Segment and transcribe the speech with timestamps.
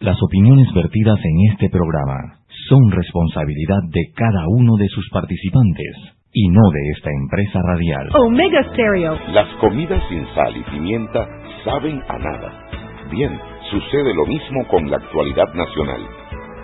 [0.00, 5.96] Las opiniones vertidas en este programa son responsabilidad de cada uno de sus participantes
[6.34, 8.10] y no de esta empresa radial.
[8.26, 9.18] Omega Stereo.
[9.32, 11.26] Las comidas sin sal y pimienta
[11.64, 12.52] saben a nada.
[13.10, 13.40] Bien,
[13.70, 16.02] sucede lo mismo con la actualidad nacional.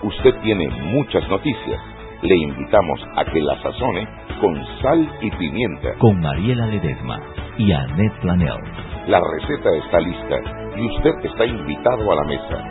[0.02, 1.80] Usted tiene muchas noticias.
[2.20, 4.06] Le invitamos a que la sazone
[4.42, 5.94] con sal y pimienta.
[6.00, 7.18] Con Mariela Ledesma
[7.56, 8.89] y Annette Planel.
[9.06, 10.36] La receta está lista
[10.76, 12.64] y usted está invitado a la mesa.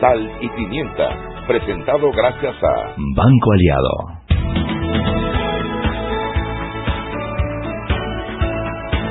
[0.00, 1.08] Sal y Pimienta,
[1.46, 4.24] presentado gracias a Banco Aliado.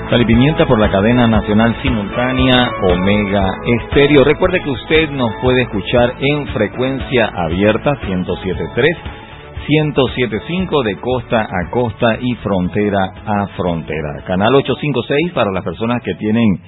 [0.09, 4.23] Sal y Pimienta por la cadena nacional simultánea Omega Estéreo.
[4.25, 8.97] Recuerde que usted nos puede escuchar en frecuencia abierta 1073,
[9.67, 14.21] 1075 de costa a costa y frontera a frontera.
[14.25, 16.59] Canal 856 para las personas que tienen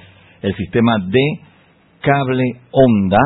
[0.42, 1.40] el sistema de
[2.00, 3.18] cable onda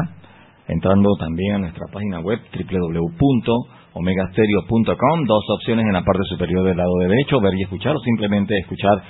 [0.66, 6.96] entrando también a nuestra página web www.omegastereo.com, dos opciones en la parte superior del lado
[6.98, 9.01] derecho, ver y escuchar o simplemente escuchar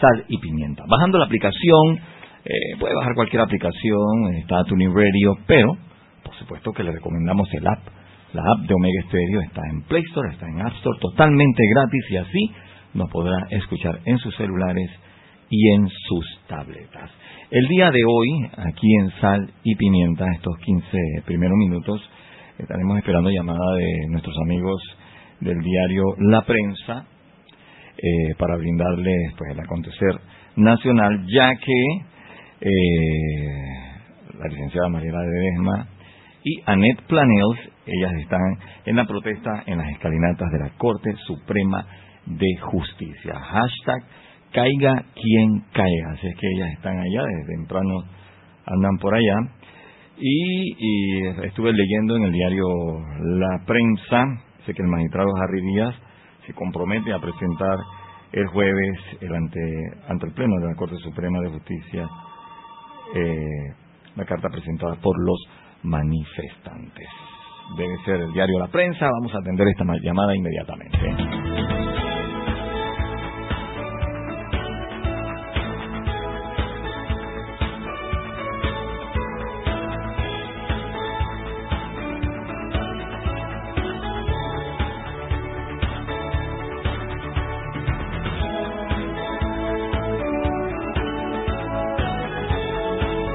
[0.00, 0.84] sal y pimienta.
[0.88, 1.98] Bajando la aplicación,
[2.44, 5.76] eh, puede bajar cualquier aplicación, está Tuning Radio, pero
[6.24, 8.03] por supuesto que le recomendamos el app.
[8.34, 12.04] La app de Omega Stereo está en Play Store, está en App Store, totalmente gratis
[12.10, 12.50] y así
[12.94, 14.90] nos podrá escuchar en sus celulares
[15.48, 17.12] y en sus tabletas.
[17.52, 22.02] El día de hoy, aquí en Sal y Pimienta, estos 15 primeros minutos,
[22.58, 24.82] estaremos esperando llamada de nuestros amigos
[25.38, 27.06] del diario La Prensa
[27.96, 30.20] eh, para brindarles pues, el acontecer
[30.56, 31.84] nacional, ya que
[32.62, 33.74] eh,
[34.40, 35.86] la licenciada Mariela Ledesma
[36.42, 41.86] y Annette Planels, ellas están en la protesta en las escalinatas de la Corte Suprema
[42.26, 43.34] de Justicia.
[43.34, 44.02] Hashtag
[44.52, 46.12] caiga quien caiga.
[46.12, 48.04] Así es que ellas están allá, desde temprano
[48.66, 49.36] andan por allá.
[50.16, 52.66] Y, estuve leyendo en el diario
[53.18, 54.24] La Prensa,
[54.64, 55.94] sé que el magistrado Harry Díaz
[56.46, 57.78] se compromete a presentar
[58.32, 59.60] el jueves ante,
[60.08, 62.06] ante el Pleno de la Corte Suprema de Justicia
[63.14, 63.74] eh,
[64.16, 65.38] la carta presentada por los
[65.82, 67.08] manifestantes.
[67.76, 71.43] Debe ser el diario La Prensa, vamos a atender esta llamada inmediatamente.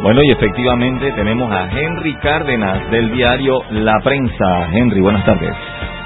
[0.09, 4.67] Bueno, y efectivamente tenemos a Henry Cárdenas del diario La Prensa.
[4.73, 5.53] Henry, buenas tardes.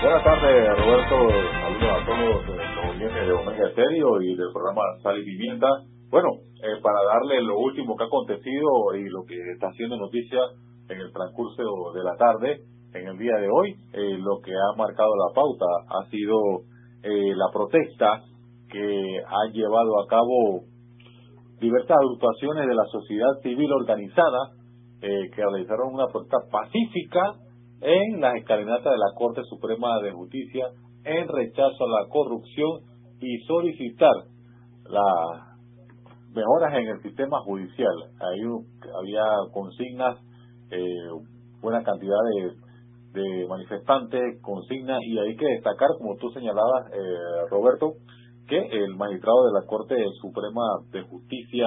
[0.01, 1.29] Buenas tardes, Roberto.
[1.31, 5.69] Saludos a todos los oyentes de Omega Estéreo y del programa Sal y Pimienta.
[6.09, 10.39] Bueno, eh, para darle lo último que ha acontecido y lo que está haciendo noticia
[10.89, 11.63] en el transcurso
[11.95, 12.59] de la tarde,
[12.93, 16.35] en el día de hoy, eh, lo que ha marcado la pauta ha sido
[17.03, 18.19] eh, la protesta
[18.69, 20.72] que ha llevado a cabo
[21.59, 24.51] diversas agrupaciones de la sociedad civil organizada
[25.01, 27.33] eh, que realizaron una protesta pacífica
[27.81, 30.67] en las escalinatas de la Corte Suprema de Justicia
[31.03, 32.79] en rechazo a la corrupción
[33.19, 34.15] y solicitar
[34.89, 35.53] las
[36.33, 37.93] mejoras en el sistema judicial.
[38.19, 38.41] Ahí
[38.97, 40.17] había consignas,
[40.71, 41.09] eh,
[41.61, 47.93] buena cantidad de, de manifestantes, consignas, y hay que destacar, como tú señalabas, eh, Roberto,
[48.53, 51.65] que el magistrado de la Corte Suprema de Justicia,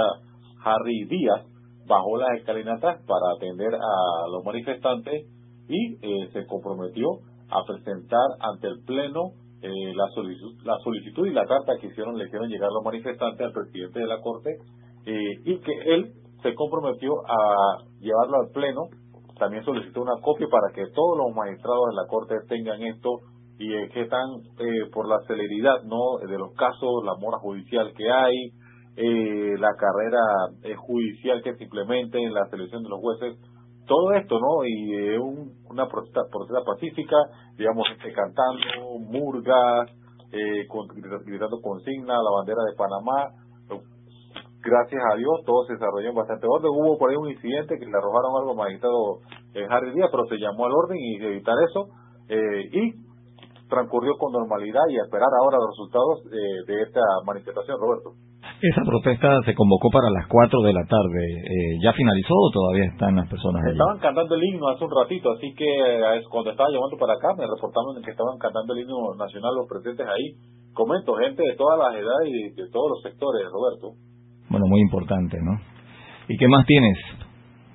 [0.64, 1.42] Harry Díaz,
[1.86, 5.26] bajó las escalinatas para atender a los manifestantes
[5.68, 7.06] y eh, se comprometió
[7.50, 9.32] a presentar ante el Pleno
[9.62, 14.00] eh, la, solicitud, y la carta que hicieron, le hicieron llegar los manifestantes al presidente
[14.00, 14.50] de la Corte
[15.06, 18.82] eh, y que él se comprometió a llevarlo al Pleno.
[19.38, 23.10] También solicitó una copia para que todos los magistrados de la Corte tengan esto
[23.58, 24.28] y es que están
[24.58, 28.52] eh, por la celeridad no de los casos la mora judicial que hay
[28.96, 30.20] eh, la carrera
[30.62, 33.36] eh, judicial que se implemente en la selección de los jueces.
[33.86, 37.16] Todo esto no y eh, un, una protesta, protesta, pacífica
[37.56, 39.90] digamos este cantando murgas
[40.32, 43.30] eh, con, gritando consigna la bandera de Panamá.
[44.62, 46.72] Gracias a Dios todo se desarrolló bastante orden.
[46.74, 49.20] Hubo por ahí un incidente que le arrojaron algo al magistrado
[49.70, 51.88] Harry Díaz pero se llamó al orden y evitar eso
[52.28, 53.05] y
[53.68, 58.14] transcurrió con normalidad y a esperar ahora los resultados de, esta manifestación, Roberto.
[58.62, 61.20] Esa protesta se convocó para las 4 de la tarde.
[61.20, 63.72] Eh, ¿Ya finalizó o todavía están las personas ahí?
[63.72, 67.34] Estaban cantando el himno hace un ratito, así que eh, cuando estaba llamando para acá
[67.36, 70.38] me reportaron que estaban cantando el himno nacional los presentes ahí.
[70.72, 73.98] Comento, gente de todas las edades y de todos los sectores, Roberto.
[74.48, 75.58] Bueno, muy importante, ¿no?
[76.28, 76.98] ¿Y qué más tienes?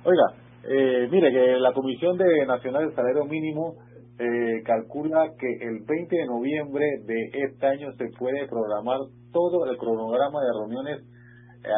[0.04, 3.74] Oiga, eh, mire que la Comisión de Nacional del Salario Mínimo
[4.18, 8.98] eh, calcula que el 20 de noviembre de este año se puede programar
[9.32, 11.00] todo el cronograma de reuniones,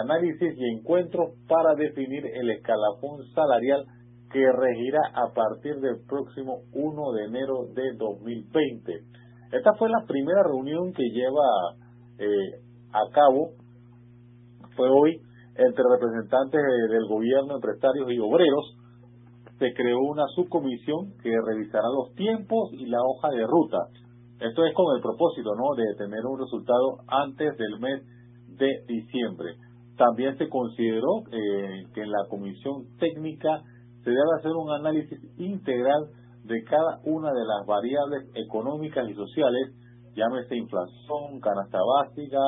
[0.04, 3.84] análisis y encuentros para definir el escalafón salarial
[4.32, 8.92] que regirá a partir del próximo 1 de enero de 2020.
[9.52, 11.76] Esta fue la primera reunión que lleva
[12.18, 12.58] eh,
[12.92, 13.50] a cabo,
[14.74, 15.20] fue hoy,
[15.54, 16.60] entre representantes
[16.90, 18.76] del gobierno, empresarios y obreros,
[19.58, 23.78] se creó una subcomisión que revisará los tiempos y la hoja de ruta.
[24.40, 25.74] Esto es con el propósito ¿no?
[25.76, 28.02] de tener un resultado antes del mes
[28.58, 29.54] de diciembre.
[29.96, 33.62] También se consideró eh, que en la comisión técnica
[34.02, 36.10] se debe hacer un análisis integral
[36.44, 39.72] de cada una de las variables económicas y sociales,
[40.14, 42.38] llámese inflación, canasta básica,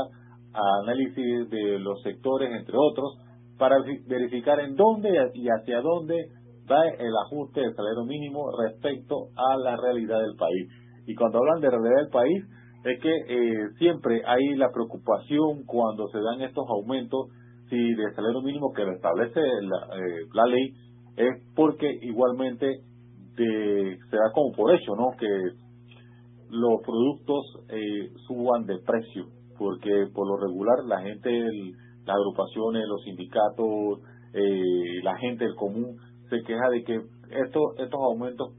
[0.83, 3.17] análisis de los sectores, entre otros,
[3.59, 3.77] para
[4.07, 6.15] verificar en dónde y hacia dónde
[6.75, 10.69] el ajuste del salario mínimo respecto a la realidad del país.
[11.07, 12.45] Y cuando hablan de realidad del país,
[12.85, 17.29] es que eh, siempre hay la preocupación cuando se dan estos aumentos,
[17.69, 20.73] si del salario mínimo que establece la, eh, la ley,
[21.17, 22.67] es porque igualmente
[23.37, 25.17] de, se da como por hecho, ¿no?
[25.19, 25.29] Que
[26.51, 29.27] los productos eh, suban de precio,
[29.59, 31.31] porque por lo regular la gente,
[32.05, 34.01] las agrupaciones, los sindicatos,
[34.33, 35.97] eh, la gente del común
[36.29, 38.53] se queja de que estos estos aumentos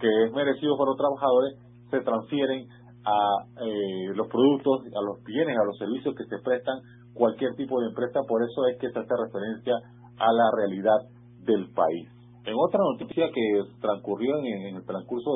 [0.00, 1.58] que es merecido por los trabajadores
[1.90, 2.66] se transfieren
[3.04, 6.78] a eh, los productos, a los bienes, a los servicios que se prestan
[7.14, 9.74] cualquier tipo de empresa, por eso es que se hace referencia
[10.18, 11.00] a la realidad
[11.44, 12.08] del país.
[12.44, 15.30] En otra noticia que transcurrió en, el transcurso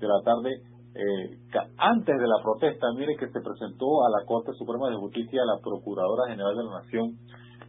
[0.00, 0.50] de, la tarde,
[0.94, 1.38] eh,
[1.76, 5.60] antes de la protesta, mire que se presentó a la Corte Suprema de Justicia la
[5.62, 7.16] Procuradora General de la Nación,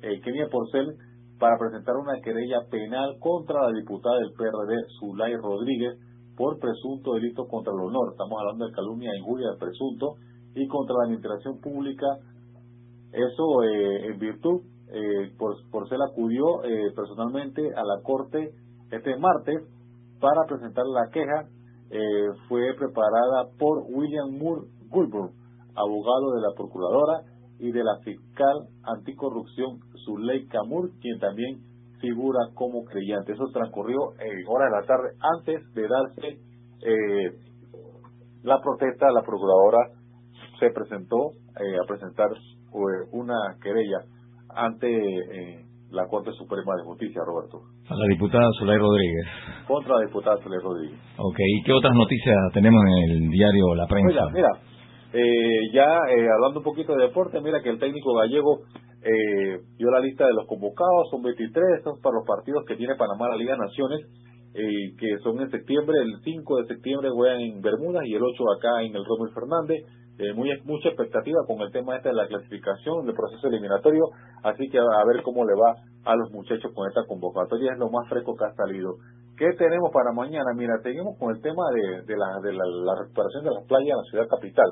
[0.01, 0.95] eh, Kenia Porcel,
[1.41, 5.97] para presentar una querella penal contra la diputada del PRD, Zulay Rodríguez,
[6.37, 8.11] por presunto delito contra el honor.
[8.11, 10.17] Estamos hablando de calumnia injuria de presunto
[10.53, 12.05] y contra la administración pública.
[13.11, 14.61] Eso eh, en virtud
[14.93, 18.51] eh, por, por ser acudió eh, personalmente a la corte
[18.91, 19.63] este martes
[20.19, 21.49] para presentar la queja.
[21.89, 25.31] Eh, fue preparada por William Moore Goulburn,
[25.73, 27.30] abogado de la procuradora
[27.61, 31.59] y de la fiscal anticorrupción Zuleika Moore, quien también
[32.01, 33.33] figura como creyente.
[33.33, 36.27] Eso transcurrió en hora de la tarde antes de darse
[36.81, 37.31] eh,
[38.41, 39.11] la protesta.
[39.11, 39.77] La procuradora
[40.59, 42.29] se presentó a presentar
[43.11, 44.09] una querella
[44.55, 47.61] ante eh, la Corte Suprema de Justicia, Roberto.
[47.89, 49.25] A la diputada Zulay Rodríguez.
[49.67, 50.99] Contra la diputada Zulay Rodríguez.
[51.17, 54.25] Ok, ¿y qué otras noticias tenemos en el diario La Prensa?
[54.33, 54.70] Mira, mira
[55.13, 58.61] eh, ya eh, hablando un poquito de deporte, mira que el técnico gallego
[59.03, 62.95] eh, dio la lista de los convocados, son 23, son para los partidos que tiene
[62.95, 64.05] Panamá la Liga Naciones,
[64.53, 68.43] eh, que son en septiembre, el 5 de septiembre juegan en Bermudas y el 8
[68.57, 69.85] acá en el Romel Fernández
[70.21, 74.03] eh, muy, mucha expectativa con el tema este de la clasificación del proceso eliminatorio,
[74.43, 77.89] así que a, ver cómo le va a los muchachos con esta convocatoria, es lo
[77.89, 78.97] más fresco que ha salido.
[79.35, 80.53] ¿Qué tenemos para mañana?
[80.55, 83.97] Mira, seguimos con el tema de, de, la, de la, recuperación de las playas en
[83.97, 84.69] la ciudad capital.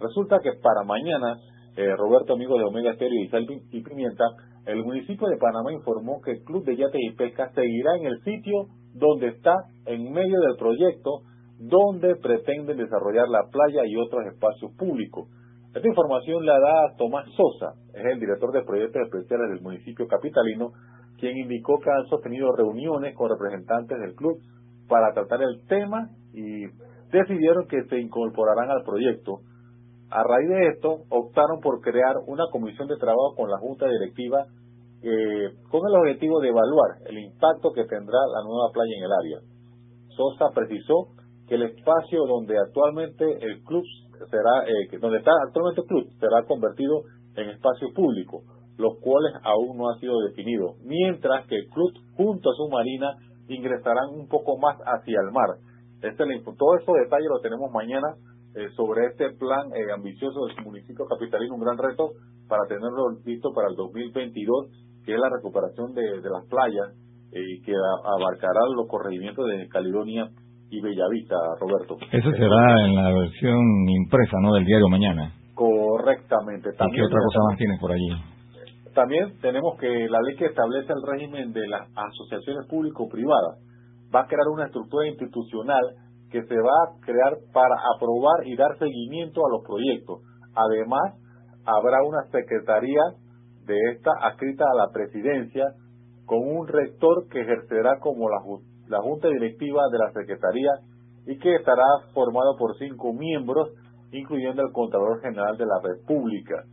[0.00, 1.36] Resulta que para mañana,
[1.76, 4.24] eh, Roberto, amigo de Omega Estéreo y Sal y Pimienta,
[4.66, 8.20] el municipio de Panamá informó que el Club de Yates y Pesca seguirá en el
[8.22, 9.54] sitio donde está
[9.86, 11.20] en medio del proyecto
[11.58, 15.28] donde pretenden desarrollar la playa y otros espacios públicos.
[15.74, 20.72] Esta información la da Tomás Sosa, es el director de proyectos especiales del municipio capitalino,
[21.18, 24.38] quien indicó que han sostenido reuniones con representantes del club
[24.88, 26.66] para tratar el tema y
[27.10, 29.40] decidieron que se incorporarán al proyecto.
[30.14, 34.46] A raíz de esto, optaron por crear una comisión de trabajo con la Junta Directiva
[35.02, 39.10] eh, con el objetivo de evaluar el impacto que tendrá la nueva playa en el
[39.10, 39.38] área.
[40.14, 41.08] Sosa precisó
[41.48, 43.82] que el espacio donde actualmente el club
[44.30, 47.02] será, eh, donde está actualmente el club será convertido
[47.34, 48.42] en espacio público,
[48.78, 53.16] los cuales aún no ha sido definido, mientras que el club junto a su marina
[53.48, 55.58] ingresarán un poco más hacia el mar.
[56.00, 56.24] Este,
[56.56, 58.14] todo esos detalles lo tenemos mañana
[58.54, 62.10] eh, sobre este plan eh, ambicioso del municipio capitalino, un gran reto
[62.48, 64.70] para tenerlo listo para el 2022,
[65.04, 66.94] que es la recuperación de, de las playas
[67.32, 70.30] y que abarcará los corregimientos de Caledonia
[70.70, 71.96] y Bellavista, Roberto.
[72.12, 73.58] Eso será en la versión
[73.88, 74.54] impresa, ¿no?
[74.54, 75.32] Del diario Mañana.
[75.54, 76.70] Correctamente.
[76.72, 78.10] También, ¿Y qué otra cosa más tienes por allí?
[78.94, 83.58] También tenemos que la ley que establece el régimen de las asociaciones público-privadas
[84.14, 85.82] va a crear una estructura institucional
[86.34, 90.18] que se va a crear para aprobar y dar seguimiento a los proyectos.
[90.52, 91.14] Además,
[91.64, 92.98] habrá una secretaría
[93.66, 95.64] de esta adscrita a la presidencia
[96.26, 98.38] con un rector que ejercerá como la,
[98.88, 100.72] la junta directiva de la Secretaría
[101.24, 103.70] y que estará formado por cinco miembros,
[104.10, 106.64] incluyendo el Contralor General de la República.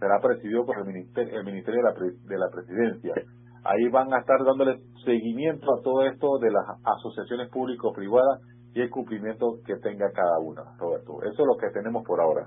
[0.00, 3.14] Será presidido por el Ministerio, el ministerio de, la, de la Presidencia.
[3.62, 8.40] Ahí van a estar dándole seguimiento a todo esto de las asociaciones público-privadas
[8.74, 11.22] y el cumplimiento que tenga cada una, Roberto.
[11.22, 12.42] Eso es lo que tenemos por ahora.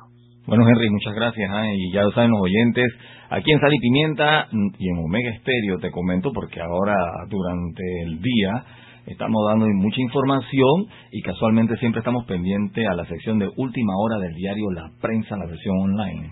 [0.46, 1.50] Bueno, Henry, muchas gracias.
[1.50, 1.74] ¿eh?
[1.76, 2.88] Y ya lo saben los oyentes,
[3.30, 6.96] aquí en Sal y Pimienta y en Omega Estéreo te comento porque ahora
[7.28, 8.64] durante el día
[9.08, 14.20] estamos dando mucha información y casualmente siempre estamos pendientes a la sección de última hora
[14.20, 16.32] del diario La Prensa, la versión online.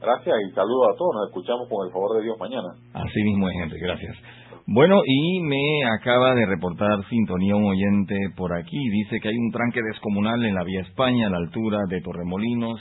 [0.00, 1.14] Gracias y saludos a todos.
[1.14, 2.68] Nos escuchamos con el favor de Dios mañana.
[2.92, 3.80] Así mismo es, Henry.
[3.80, 4.16] Gracias.
[4.66, 5.60] Bueno, y me
[5.98, 8.78] acaba de reportar sintonía un oyente por aquí.
[8.90, 12.80] Dice que hay un tranque descomunal en la vía España a la altura de Torremolinos.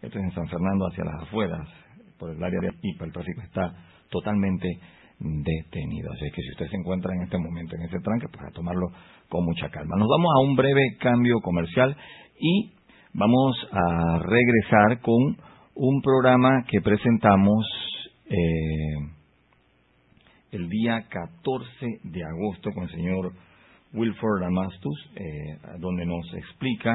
[0.00, 1.68] Esto es en San Fernando hacia las afueras,
[2.18, 3.04] por el área de IPA.
[3.04, 3.70] El tráfico está
[4.08, 4.66] totalmente
[5.18, 6.10] detenido.
[6.12, 8.86] Así que si usted se encuentra en este momento en ese tranque, pues a tomarlo
[9.28, 9.94] con mucha calma.
[9.98, 11.94] Nos vamos a un breve cambio comercial
[12.40, 12.72] y
[13.12, 15.36] vamos a regresar con
[15.74, 17.66] un programa que presentamos
[18.30, 19.17] eh,
[20.52, 23.32] el día 14 de agosto con el señor
[23.92, 26.94] Wilford Amastus, eh, donde nos explica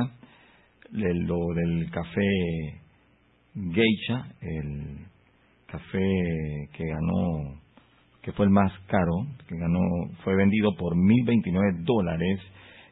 [0.91, 2.81] lo del café
[3.55, 5.05] Geisha, el
[5.65, 7.61] café que ganó,
[8.21, 9.13] que fue el más caro,
[9.47, 9.79] que ganó,
[10.23, 12.39] fue vendido por 1.029 dólares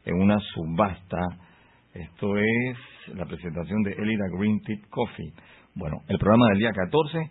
[0.04, 1.20] en una subasta.
[1.94, 2.76] Esto es
[3.14, 5.32] la presentación de Elida Green Tea Coffee.
[5.74, 7.30] Bueno, el programa del día 14,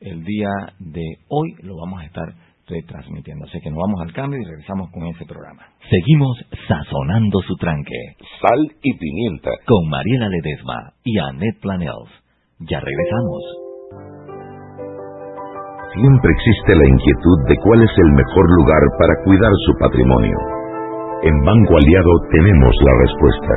[0.00, 2.34] el día de hoy lo vamos a estar
[2.68, 3.44] retransmitiendo.
[3.46, 5.62] Así que nos vamos al cambio y regresamos con ese programa.
[5.88, 8.16] Seguimos sazonando su tranque.
[8.40, 9.50] Sal y pimienta.
[9.66, 12.10] Con Mariela Ledesma y Annette Planels.
[12.60, 13.42] Ya regresamos.
[15.94, 20.36] Siempre existe la inquietud de cuál es el mejor lugar para cuidar su patrimonio.
[21.22, 23.54] En Banco Aliado tenemos la respuesta.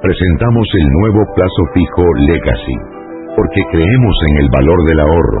[0.00, 2.94] Presentamos el nuevo plazo fijo Legacy
[3.36, 5.40] porque creemos en el valor del ahorro,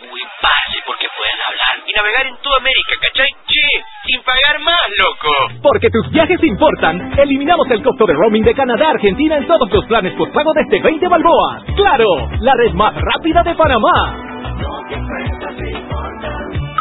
[0.00, 3.26] Uy, parce, porque pueden hablar y navegar en toda América, ¿cachai?
[3.50, 3.66] Che,
[4.06, 5.60] sin pagar más, loco.
[5.60, 9.68] Porque tus viajes importan, eliminamos el costo de roaming de Canadá a Argentina en todos
[9.72, 11.64] los planes pago desde 20 balboas.
[11.74, 12.30] ¡Claro!
[12.38, 14.28] La red más rápida de Panamá.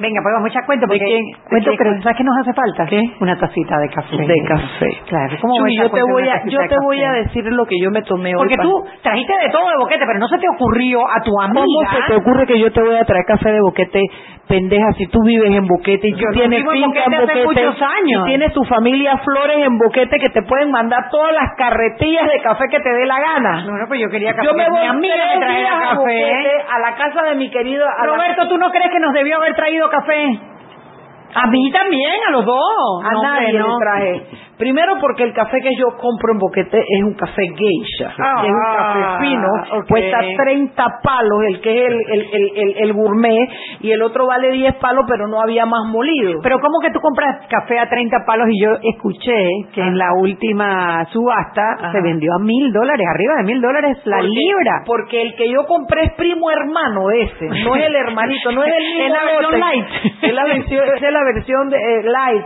[0.00, 2.86] Venga, pues mucha cuento porque cuento, pero ¿sabes qué nos hace falta?
[2.86, 3.02] ¿Qué?
[3.20, 4.16] Una tacita de café.
[4.16, 4.90] De café.
[5.06, 5.36] Claro.
[5.40, 8.34] ¿Cómo yo te voy a yo te voy a decir lo que yo me tomé
[8.34, 8.48] hoy.
[8.48, 11.64] Porque tú trajiste de todo de boquete, pero no se te ocurrió a tu amiga.
[11.64, 14.02] ¿Cómo se te ocurre que yo te voy a traer café de boquete?
[14.48, 18.22] Pendeja, si tú vives en Boquete y tú tienes finca en Boquete, muchos años.
[18.22, 22.40] y tienes tu familia Flores en Boquete que te pueden mandar todas las carretillas de
[22.42, 23.64] café que te dé la gana.
[23.64, 24.46] No, no, pues yo quería café.
[24.46, 28.48] Yo me voy a mí me traer café a la casa de mi querido Roberto,
[28.48, 30.40] ¿tú no crees que nos debió haber traído café?
[31.34, 33.04] A mí también, a los dos.
[33.04, 33.78] A nadie no.
[33.78, 34.45] traje.
[34.58, 38.50] Primero porque el café que yo compro en Boquete es un café geisha, Ah, es
[38.50, 39.48] un café fino,
[39.80, 39.86] ok.
[39.88, 43.48] cuesta 30 palos, el que es el, el, el, el- gourmet,
[43.80, 46.40] y el otro vale 10 palos, pero no había más molido.
[46.42, 49.36] Pero ¿cómo que tú compras café a 30 palos y yo escuché
[49.74, 54.16] que en la última subasta se vendió a mil dólares, arriba de mil dólares la
[54.18, 54.82] Porque- libra?
[54.86, 58.72] Porque el que yo compré es primo hermano ese, no es el hermanito, no es
[58.72, 59.86] el mismo Es la versión light.
[60.22, 62.44] Es la versión, es la versión de eh, light.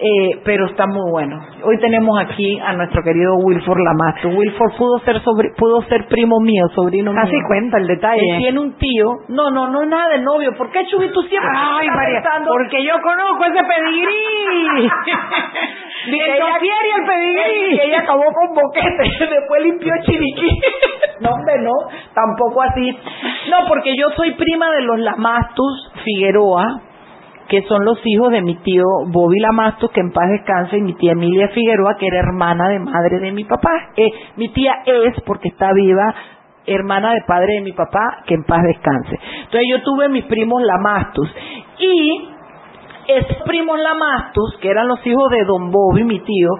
[0.00, 1.40] Eh, pero está muy bueno.
[1.64, 4.28] Hoy tenemos aquí a nuestro querido Wilford Lamasto.
[4.28, 7.20] Wilford pudo ser sobri- pudo ser primo mío, sobrino mío.
[7.20, 8.20] Así cuenta el detalle.
[8.30, 9.06] Él tiene un tío.
[9.28, 10.54] No, no, no es nada de novio.
[10.56, 14.88] ¿Por qué, Chubi, tú siempre Ay, estás María, pensando- porque yo conozco ese pedigrí.
[16.08, 17.76] El dossier y el pedigrí.
[17.76, 19.02] que ella acabó con boquete,
[19.34, 20.48] después limpió chiriquí.
[21.20, 21.72] No, hombre, no,
[22.14, 22.96] tampoco así.
[23.50, 26.80] No, porque yo soy prima de los Lamastus Figueroa,
[27.48, 30.94] que son los hijos de mi tío Bobby Lamastus, que en paz descanse, y mi
[30.94, 33.90] tía Emilia Figueroa, que era hermana de madre de mi papá.
[33.96, 36.14] Eh, mi tía es, porque está viva,
[36.66, 39.18] hermana de padre de mi papá, que en paz descanse.
[39.44, 41.34] Entonces yo tuve mis primos Lamastus.
[41.78, 42.28] Y
[43.08, 46.50] esos primos Lamastus, que eran los hijos de Don Bobby, mi tío,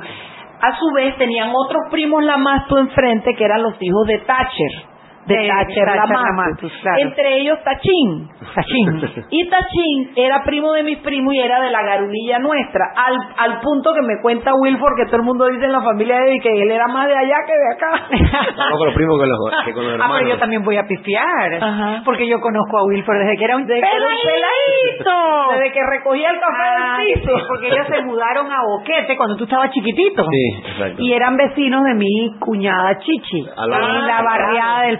[0.60, 4.97] a su vez tenían otros primos Lamastus enfrente, que eran los hijos de Thatcher.
[5.28, 6.98] De De Thatcher, Thatcher claro.
[7.00, 8.28] Entre ellos Tachín.
[8.54, 9.24] Tachín.
[9.30, 13.60] Y Tachín era primo de mis primos y era de la garulilla nuestra, al, al
[13.60, 16.40] punto que me cuenta Wilford que todo el mundo dice en la familia de él
[16.42, 18.08] que él era más de allá que de acá.
[18.70, 20.16] No con los primos que, los, que con los Ah, hermanos.
[20.18, 21.54] pero yo también voy a pifiar.
[21.62, 22.02] Ajá.
[22.04, 25.50] Porque yo conozco a Wilford desde que era un Desde peladito.
[25.58, 27.32] Desde que recogía el café Ah, del piso.
[27.48, 30.22] porque ellos se mudaron a Boquete cuando tú estabas chiquitito.
[30.30, 30.96] Sí, exacto.
[31.02, 34.98] Y eran vecinos de mi cuñada Chichi, en la barriada del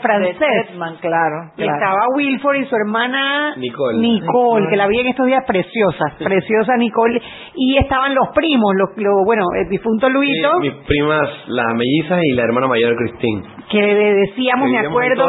[1.01, 1.37] claro.
[1.57, 1.75] Y claro.
[1.79, 3.99] estaba Wilford y su hermana Nicole.
[3.99, 7.21] Nicole, que la vi en estos días preciosa, preciosa Nicole.
[7.55, 12.33] Y estaban los primos, los, los- bueno, el difunto Luito, mis primas, las mellizas y
[12.35, 13.43] la hermana mayor Cristín.
[13.71, 15.25] que le decíamos, me acuerdo,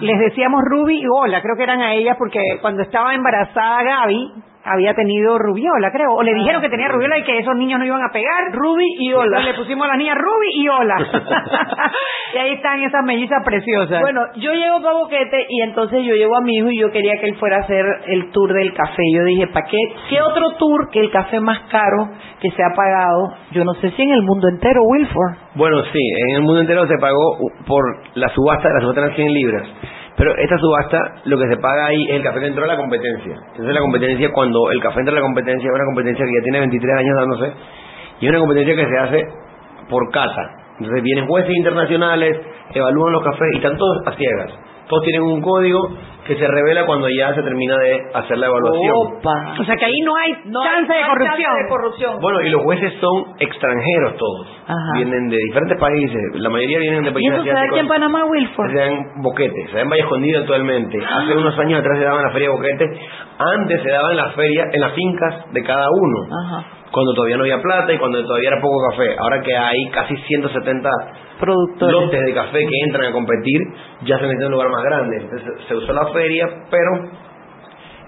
[0.00, 4.32] les decíamos Ruby y Ola, creo que eran a ellas porque cuando estaba embarazada Gaby
[4.64, 7.86] había tenido rubiola, creo, o le dijeron que tenía rubiola y que esos niños no
[7.86, 8.52] iban a pegar.
[8.52, 9.38] Ruby y Ola.
[9.38, 10.96] Entonces le pusimos a las niñas Ruby y Ola.
[12.34, 14.00] y ahí están esas mellizas preciosas.
[14.00, 17.18] Bueno, yo llego para Boquete y entonces yo llevo a mi hijo y yo quería
[17.20, 19.02] que él fuera a hacer el tour del café.
[19.12, 19.78] Yo dije, ¿para qué?
[20.08, 23.34] ¿Qué otro tour que el café más caro que se ha pagado?
[23.50, 25.36] Yo no sé si en el mundo entero, Wilford.
[25.54, 27.82] Bueno, sí, en el mundo entero se pagó por
[28.14, 29.68] la subasta, la subasta eran 100 libras.
[30.16, 32.76] Pero esta subasta, lo que se paga ahí es el café que entró a la
[32.76, 33.34] competencia.
[33.34, 36.42] Entonces la competencia, cuando el café entra a la competencia, es una competencia que ya
[36.42, 37.52] tiene 23 años dándose,
[38.20, 39.28] y es una competencia que se hace
[39.88, 40.42] por cata.
[40.78, 42.40] Entonces vienen jueces internacionales,
[42.74, 44.52] evalúan los cafés y están todos a ciegas.
[44.92, 45.80] Todos tienen un código
[46.26, 48.94] que se revela cuando ya se termina de hacer la evaluación.
[48.94, 49.54] Opa.
[49.58, 51.42] o sea que ahí no hay No chance hay- de no hay corrupción.
[51.48, 52.20] chance de corrupción.
[52.20, 54.46] Bueno, y los jueces son extranjeros todos.
[54.66, 54.76] Ajá.
[54.96, 56.20] Vienen de diferentes países.
[56.34, 57.88] La mayoría vienen de ¿Y países eso se da aquí en.
[57.88, 58.70] Panamá, Wilford?
[58.70, 60.98] Se dan boquete, se da en Valle Escondido actualmente.
[61.04, 63.00] Hace unos años atrás se daba en la feria de boquete.
[63.38, 66.18] Antes se daba en la feria, en las fincas de cada uno.
[66.46, 66.66] Ajá.
[66.92, 69.16] Cuando todavía no había plata y cuando todavía era poco café.
[69.18, 70.90] Ahora que hay casi 170
[71.40, 71.94] Productores.
[71.94, 73.60] lotes de café que entran a competir,
[74.04, 75.16] ya se metió en un lugar más grande.
[75.16, 76.90] Entonces se usó la feria, pero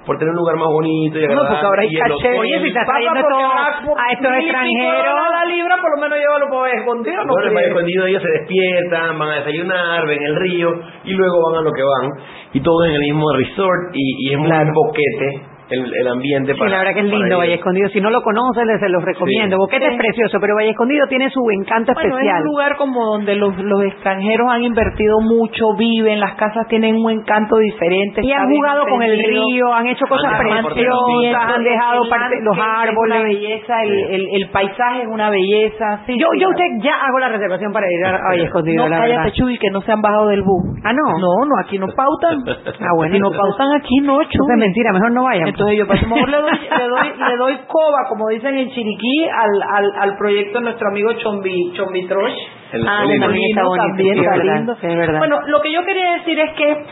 [0.06, 1.48] por tener un lugar más bonito y No, agradable.
[1.48, 2.38] porque ahora hay caché.
[2.38, 5.04] Oye, si estás trayendo todo a estos extranjeros.
[5.16, 7.24] dólares la libra, por lo menos llévalo para ver escondido.
[7.24, 7.54] No Bueno, en.
[7.54, 10.68] Valle Escondido ellos se despiertan, van a desayunar, ven el río
[11.04, 12.10] y luego van a lo que van.
[12.52, 16.58] Y todos en el mismo resort y, y es muy boquete el, el ambiente Sí,
[16.58, 17.38] para la verdad que es lindo.
[17.38, 17.88] Valle Escondido.
[17.88, 19.56] Si no lo conocen, les se los recomiendo.
[19.56, 19.60] Sí.
[19.60, 19.92] Boquete Sí.
[19.92, 22.40] es precioso, pero Valle Escondido tiene su encanto Bueno, es especial.
[22.42, 27.10] un lugar como donde los, los extranjeros han invertido mucho, viven, las casas tienen un
[27.10, 28.20] encanto diferente.
[28.22, 32.56] Y han jugado con el río, han hecho cosas Han preciosas, han dejado parte, los
[32.56, 33.22] landscape Es una árboles.
[33.24, 36.00] belleza, el, el, el paisaje es una belleza.
[36.06, 38.88] Sí, Yo, sí, yo usted ya hago la reservación para ir a Valle Escondido, No,
[38.90, 39.32] la cállate, verdad.
[39.34, 40.78] Chuy, que no se han bajado del bus.
[40.84, 41.18] Ah, no.
[41.18, 42.38] No, no, aquí no pautan.
[42.46, 43.14] Ah, bueno.
[43.14, 44.46] Si no pautan aquí, no, Chuy.
[44.54, 45.48] Es mentira, mejor no vayan.
[45.48, 48.56] Entonces yo, pues, a lo mejor le doy, le doy, le doy coba, como dicen
[48.58, 52.32] en Chiriquí, al, al, al proyecto de nuestro amigo Chombi, Chombi Trosh.
[52.72, 53.20] El- Ah, el.
[53.20, 54.74] También está bonito, también sí, está lindo.
[54.80, 55.18] sí, es verdad.
[55.18, 56.84] Bueno, lo que yo quería decir es que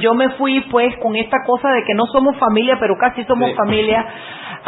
[0.00, 3.50] yo me fui pues con esta cosa de que no somos familia, pero casi somos
[3.50, 3.54] Sí.
[3.56, 4.04] familia,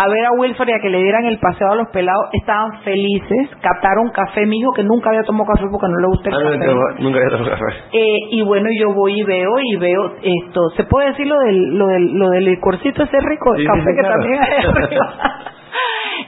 [0.01, 2.27] a ver a Wilfred y a que le dieran el paseo a los pelados.
[2.33, 6.31] Estaban felices, cataron café, mi hijo que nunca había tomado café porque no le gusta
[6.31, 7.03] el Ah, café.
[7.03, 7.65] nunca había tomado café.
[7.93, 10.61] Eh, y bueno, yo voy y veo y veo esto.
[10.77, 13.55] ¿Se puede decir lo del, lo del, lo del licorcito ese rico?
[13.55, 14.15] El Sí, café sí, que claro.
[14.21, 15.17] también hay arriba.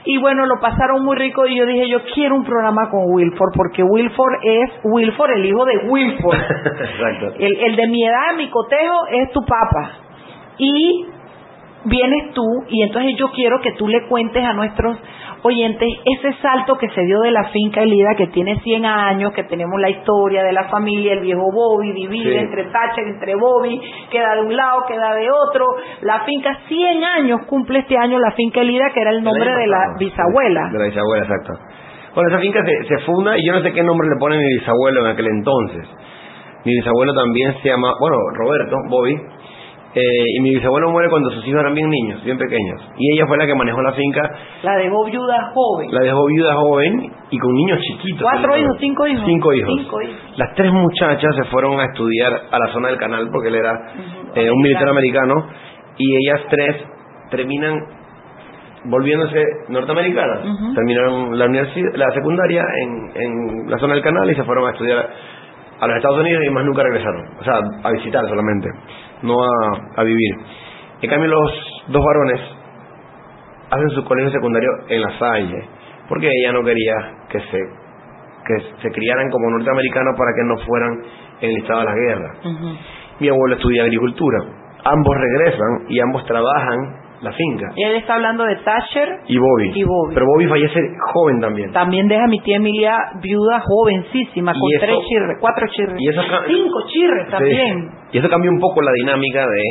[0.03, 3.51] Y bueno, lo pasaron muy rico y yo dije, yo quiero un programa con Wilford,
[3.55, 6.37] porque Wilford es Wilford, el hijo de Wilford.
[6.39, 7.33] Exacto.
[7.37, 9.91] El, el de mi edad, mi cotejo, es tu papá.
[10.57, 11.05] Y
[11.85, 14.97] vienes tú y entonces yo quiero que tú le cuentes a nuestros
[15.43, 19.43] oyentes ese salto que se dio de la finca Elida, que tiene 100 años, que
[19.45, 22.37] tenemos la historia de la familia, el viejo Bobby divide Sí.
[22.37, 25.65] entre Thatcher, entre Bobby, queda de un lado, queda de otro.
[26.01, 29.67] La finca, 100 años cumple este año la finca Elida, que era el nombre de
[29.67, 30.69] la bisabuela.
[30.71, 31.53] De la bisabuela, exacto.
[32.13, 34.43] Bueno, esa finca se, se funda y yo no sé qué nombre le pone mi
[34.59, 35.87] bisabuelo en aquel entonces.
[36.65, 39.17] Mi bisabuelo también se llama, bueno, Roberto, Bobby.
[39.93, 42.81] Eh, y mi bisabuelo muere cuando sus hijos eran bien niños, bien pequeños.
[42.97, 44.21] Y ella fue la que manejó la finca,
[44.63, 45.89] La dejó viuda joven.
[45.91, 48.21] la dejó viuda joven y con niños chiquitos.
[48.21, 49.23] ¿Cuatro hijos, cinco hijos?
[49.25, 49.71] Cinco hijos.
[49.77, 50.37] Cinco hijos.
[50.37, 53.73] Las tres muchachas se fueron a estudiar a la zona del canal porque él era
[54.35, 55.47] eh, un militar americano
[55.97, 56.75] y ellas tres
[57.29, 57.79] terminan
[58.85, 60.39] volviéndose norteamericanas.
[60.73, 64.71] Terminaron la universidad, la secundaria en, en la zona del canal y se fueron a
[64.71, 65.09] estudiar
[65.79, 67.25] a los Estados Unidos y más nunca regresaron.
[67.39, 68.69] O sea, a visitar solamente,
[69.23, 70.35] no a, a vivir.
[71.01, 71.51] En cambio, los
[71.87, 72.39] dos varones
[73.69, 75.67] hacen su colegio secundario en La Salle
[76.09, 76.93] porque ella no quería
[77.29, 77.57] que se
[78.45, 81.03] que se criaran como norteamericanos para que no fueran
[81.41, 82.33] enlistados a la guerra.
[82.43, 82.77] Ujú.
[83.19, 84.39] Mi abuelo estudia agricultura.
[84.83, 87.71] Ambos regresan y ambos trabajan la finca.
[87.75, 89.07] Y él está hablando de Thatcher.
[89.27, 89.71] Y Bobby.
[89.75, 90.13] Y Bobby.
[90.15, 90.79] Pero Bobby fallece
[91.13, 91.71] joven también.
[91.71, 95.95] También deja a mi tía Emilia viuda jovencísima, con eso- tres chirres, cuatro chirres.
[95.99, 97.31] y eso Cinco chirres Sí.
[97.31, 97.89] también.
[98.11, 99.63] Y eso cambia un poco la dinámica de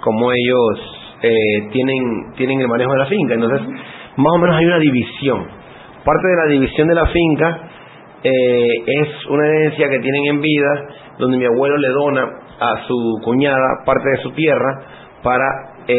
[0.00, 3.34] cómo ellos eh, tienen, tienen el manejo de la finca.
[3.34, 3.60] Entonces,
[4.16, 5.46] más o menos hay una división.
[6.04, 7.58] Parte de la división de la finca
[8.22, 10.86] eh, es una herencia que tienen en vida,
[11.18, 12.22] donde mi abuelo le dona
[12.60, 14.80] a su cuñada parte de su tierra
[15.22, 15.44] para
[15.88, 15.94] eh,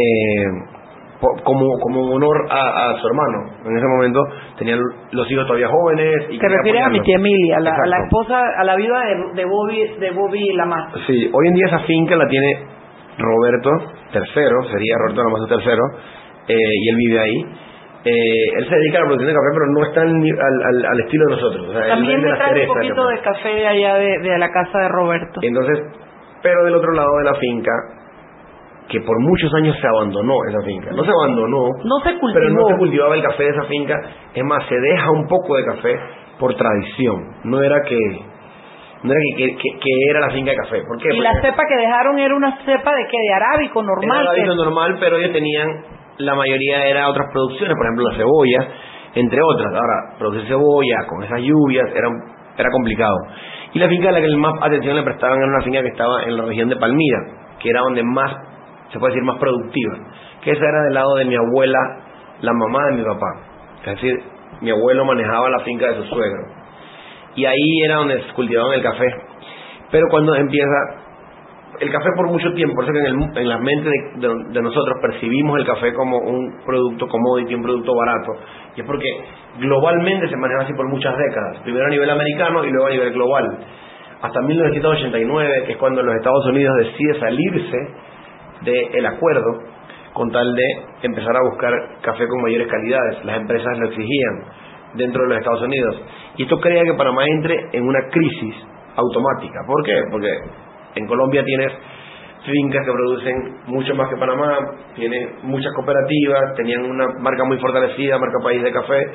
[1.43, 3.51] como, como un honor a, a su hermano.
[3.65, 4.21] En ese momento
[4.57, 4.79] tenían
[5.11, 6.15] los hijos todavía jóvenes.
[6.29, 8.99] Y Te refieres a mi tía Emilia, a la, a la esposa, a la viuda
[9.05, 10.91] de, de Bobby, de Bobby Lamar.
[11.07, 12.65] Sí, hoy en día esa finca la tiene
[13.17, 13.69] Roberto
[14.13, 15.73] III, sería Roberto Lamassu III,
[16.47, 17.45] eh, y él vive ahí.
[18.05, 20.99] Eh, él se dedica a la producción de café, pero no está al, al, al-
[21.01, 21.67] estilo de nosotros.
[21.67, 23.15] O sea, También me trae un poquito café.
[23.15, 25.39] de café de allá de, de la casa de Roberto.
[25.43, 25.79] Entonces,
[26.41, 27.71] pero del otro lado de la finca,
[28.89, 30.89] que por muchos años se abandonó esa finca.
[30.91, 32.33] No se abandonó, No se cultivó.
[32.33, 33.95] pero no se cultivaba el café de esa finca.
[34.33, 35.95] Es más, se deja un poco de café
[36.39, 37.23] por tradición.
[37.45, 37.97] No era que
[39.03, 40.81] no era que, que- que- era la finca de café.
[40.85, 41.07] ¿Por qué?
[41.15, 44.03] Y la Porque- cepa que dejaron era una cepa de que de arábico normal.
[44.23, 45.69] Era que- arábico normal, pero ellos tenían,
[46.17, 48.67] la mayoría era otras producciones, por ejemplo la cebolla,
[49.15, 49.73] entre otras.
[49.73, 52.09] Ahora, producir cebolla con esas lluvias era,
[52.57, 53.15] era complicado.
[53.73, 56.23] Y la finca a la que más atención le prestaban era una finca que estaba
[56.23, 57.19] en la región de Palmira,
[57.59, 58.35] que era donde más,
[58.91, 59.95] se puede decir, más productiva.
[60.41, 61.79] Que esa era del lado de mi abuela,
[62.41, 63.27] la mamá de mi papá.
[63.85, 64.15] Es decir,
[64.61, 66.43] mi abuelo manejaba la finca de su suegro.
[67.35, 69.05] Y ahí era donde se cultivaban el café.
[69.91, 70.99] Pero cuando empieza
[71.79, 74.97] el café por mucho tiempo, por eso que en, el en la mente de nosotros
[75.01, 78.33] percibimos el café como un producto commodity, un producto barato,
[78.75, 79.07] y es porque
[79.59, 83.13] globalmente se maneja así por muchas décadas, primero a nivel americano y luego a nivel
[83.13, 83.45] global.
[84.21, 87.77] Hasta 1989, que es cuando los Estados Unidos decide salirse
[88.61, 89.63] del acuerdo
[90.13, 90.63] con tal de
[91.03, 93.23] empezar a buscar café con mayores calidades.
[93.25, 94.43] Las empresas lo exigían
[94.95, 96.01] dentro de los Estados Unidos.
[96.37, 98.55] Y esto crea que Panamá entre en una crisis
[98.95, 99.59] automática.
[99.65, 100.01] ¿Por qué?
[100.11, 100.29] Porque
[100.95, 101.71] en Colombia tienes
[102.45, 104.57] fincas que producen mucho más que Panamá,
[104.95, 109.05] tienen muchas cooperativas, tenían una marca muy fortalecida, marca país de café,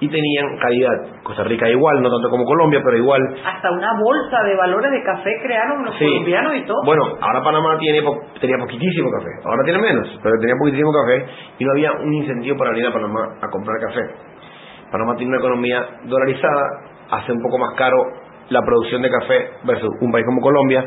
[0.00, 1.22] y tenían calidad.
[1.22, 3.22] Costa Rica igual, no tanto como Colombia, pero igual.
[3.44, 6.04] Hasta una bolsa de valores de café crearon los Sí.
[6.04, 6.76] colombianos y todo.
[6.84, 11.26] Bueno, ahora Panamá tiene po- tenía poquitísimo café, ahora tiene menos, pero tenía poquitísimo café
[11.58, 14.00] y no había un incentivo para venir a Panamá a comprar café.
[14.92, 16.62] Panamá tiene una economía dolarizada,
[17.10, 17.96] hace un poco más caro
[18.50, 20.84] la producción de café versus un país como Colombia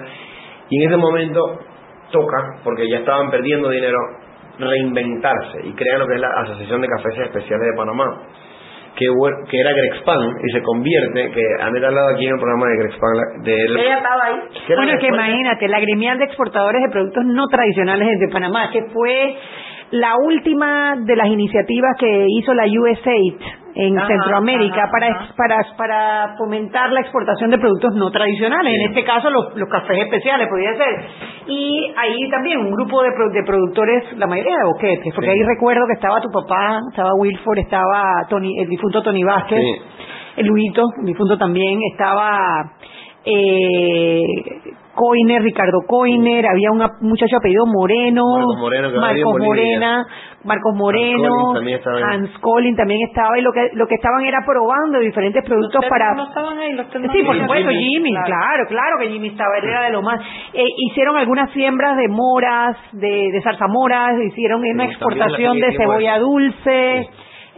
[0.69, 1.59] y en ese momento
[2.11, 3.97] toca, porque ya estaban perdiendo dinero,
[4.59, 8.05] reinventarse y crean lo que es la Asociación de Cafés Especiales de Panamá.
[8.99, 9.05] Que,
[9.49, 13.43] que era Grexpan y se convierte, que han hablado aquí en el programa de Grexpan,
[13.43, 14.35] de Ella estaba ahí.
[14.67, 18.69] ¿Qué era Bueno, que imagínate, la gremial de exportadores de productos no tradicionales de Panamá,
[18.73, 19.37] que fue
[19.91, 23.33] la última de las iniciativas que hizo la USAID
[23.75, 25.33] en Ajá, Centroamérica ajá, para, ajá.
[25.37, 29.97] para para fomentar la exportación de productos no tradicionales, en este caso los, los cafés
[30.03, 31.07] especiales, podría ser.
[31.47, 35.39] Y ahí también un grupo de, de productores, la mayoría de boquetes, porque Sí.
[35.39, 39.81] ahí recuerdo que estaba tu papá, estaba Wilford, estaba Tony, el difunto Tony Vázquez, Sí.
[40.37, 42.73] el Luito, el difunto también, estaba
[43.25, 44.21] eh,
[44.99, 49.39] Coiner, Ricardo Coiner, había un muchacho apellido Moreno, Marcos Moreno, que Marcos.
[49.39, 50.05] Morena,
[50.43, 51.53] Marcos Moreno.
[52.03, 56.15] Hans Collins también estaba y lo que lo que estaban era probando diferentes productos para
[56.15, 59.83] no estaban ahí, los Sí, por supuesto, Jimmy, claro, claro que Jimmy estaba, él era
[59.83, 60.19] de lo más.
[60.53, 66.19] Eh, hicieron algunas siembras de moras, de, de zarzamoras, hicieron una exportación la de cebolla
[66.19, 67.09] dulce.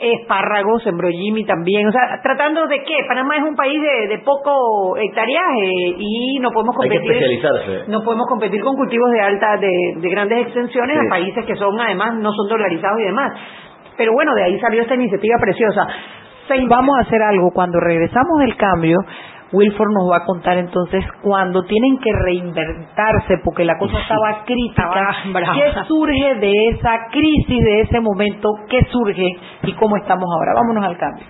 [0.02, 4.98] Espárragos, embrollimi también, o sea, tratando de qué, Panamá es un país de, de poco
[4.98, 7.92] hectareaje y no podemos Hay que competir, especializarse.
[7.92, 11.06] no podemos competir con cultivos de alta, de, de grandes extensiones Sí.
[11.06, 13.32] a países que son además no son dolarizados y demás.
[13.98, 15.88] Pero bueno, de ahí salió esta iniciativa preciosa.
[16.68, 17.52] Vamos a hacer algo.
[17.54, 18.98] Cuando regresamos del cambio,
[19.52, 24.90] Wilford nos va a contar entonces cuando tienen que reinventarse porque la cosa estaba crítica.
[25.54, 28.50] ¿Qué surge de esa crisis, de ese momento?
[28.70, 29.28] ¿Qué surge
[29.64, 30.54] y cómo estamos ahora?
[30.56, 31.26] Vámonos al cambio.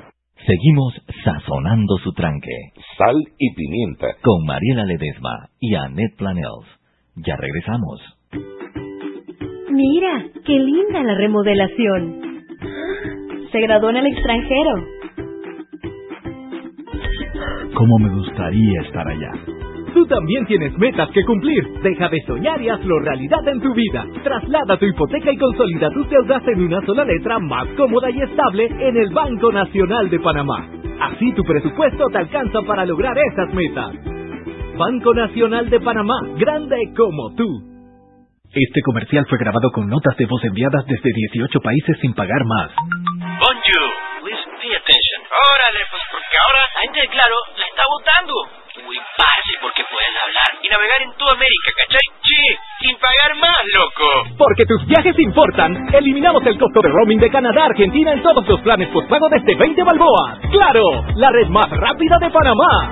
[0.46, 2.74] Seguimos sazonando su tranque.
[2.98, 4.08] Sal y pimienta.
[4.24, 6.68] Con Mariela Ledesma y Annette Planels.
[7.16, 8.02] Ya regresamos.
[9.70, 12.22] Mira, qué linda la remodelación.
[13.52, 15.01] Se graduó en el extranjero.
[17.73, 19.32] ¿Cómo me gustaría estar allá?
[19.93, 21.63] Tú también tienes metas que cumplir.
[21.84, 24.06] Deja de soñar y hazlo realidad en tu vida.
[24.23, 28.65] Traslada tu hipoteca y consolida tus deudas en una sola letra más cómoda y estable
[28.65, 30.69] en el Banco Nacional de Panamá.
[31.01, 33.95] Así tu presupuesto te alcanza para lograr esas metas.
[34.77, 37.71] Banco Nacional de Panamá, grande como tú.
[38.54, 42.71] Este comercial fue grabado con notas de voz enviadas desde 18 países sin pagar más.
[43.39, 43.88] Bonjour,
[44.23, 45.01] please pay attention.
[45.32, 48.34] Órale, pues porque ahora la gente de Claro la está votando.
[48.88, 52.04] Uy, parce, porque pueden hablar y navegar en toda América, ¿cachai?
[52.24, 52.44] Sí,
[52.84, 54.36] sin pagar más, loco.
[54.38, 58.46] Porque tus viajes importan, eliminamos el costo de roaming de Canadá a Argentina en todos
[58.48, 60.39] los planes postpago desde 20 balboas.
[60.52, 60.84] ¡Claro!
[61.15, 62.91] La red más rápida de Panamá.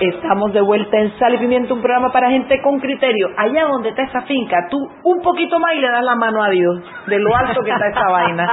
[0.00, 3.30] Estamos de vuelta en Sal y Pimienta, un programa para gente con criterio.
[3.36, 6.50] Allá donde está esa finca, tú un poquito más y le das la mano a
[6.50, 8.46] Dios, de lo alto que está esa vaina.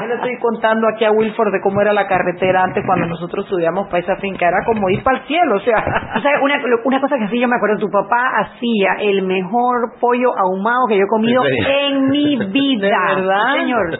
[0.00, 3.44] Yo le estoy contando aquí a Wilford de cómo era la carretera antes cuando nosotros
[3.44, 4.48] estudiamos para esa finca.
[4.48, 5.84] Era como ir para el cielo, o sea.
[6.20, 9.92] O sea, una, una cosa que sí yo me acuerdo, tu papá hacía el mejor
[10.00, 12.88] pollo ahumado que yo he comido ¿En mi vida.
[12.88, 13.54] ¿De verdad?
[13.54, 13.98] Sí, señor.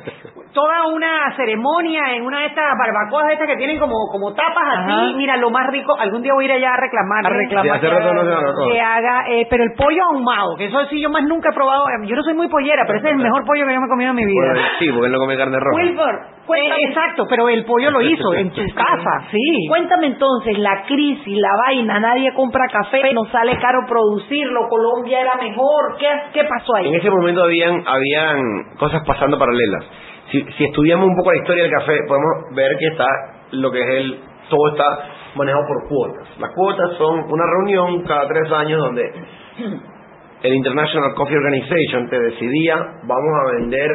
[0.52, 4.90] Toda una ceremonia en una de estas barbacoas estas que tienen como, como tapas así.
[4.90, 5.12] Ajá.
[5.16, 7.24] Mira, lo más rico, algún día voy a ir allá a reclamar.
[7.26, 8.66] A reclamar Sí, rato no barbacoa.
[8.72, 11.84] Que haga, eh, pero el pollo ahumado, que eso sí yo más nunca he probado.
[11.88, 13.86] Eh, Yo no soy muy pollera, pero ese es el mejor pollo que yo me
[13.86, 14.46] he comido en mi vida.
[14.52, 15.76] Bueno, sí, porque él no come carne roja.
[15.76, 16.16] Wilford,
[16.56, 19.66] eh, exacto, pero el pollo lo hizo en su casa, sí.
[19.68, 25.36] Cuéntame entonces, la crisis, la vaina, nadie compra café, nos sale caro producirlo, Colombia era
[25.36, 26.88] mejor, ¿qué, qué pasó ahí?
[26.88, 28.40] En ese momento habían, habían
[28.78, 29.84] cosas pasando paralelas.
[30.30, 33.06] Si, estudiamos un poco la historia del café, podemos ver que está
[33.52, 34.84] lo que es el, todo está
[35.34, 36.28] manejado por cuotas.
[36.38, 39.12] Las cuotas son una reunión cada tres años donde
[40.42, 43.90] el International Coffee Organization te decidía, vamos a vender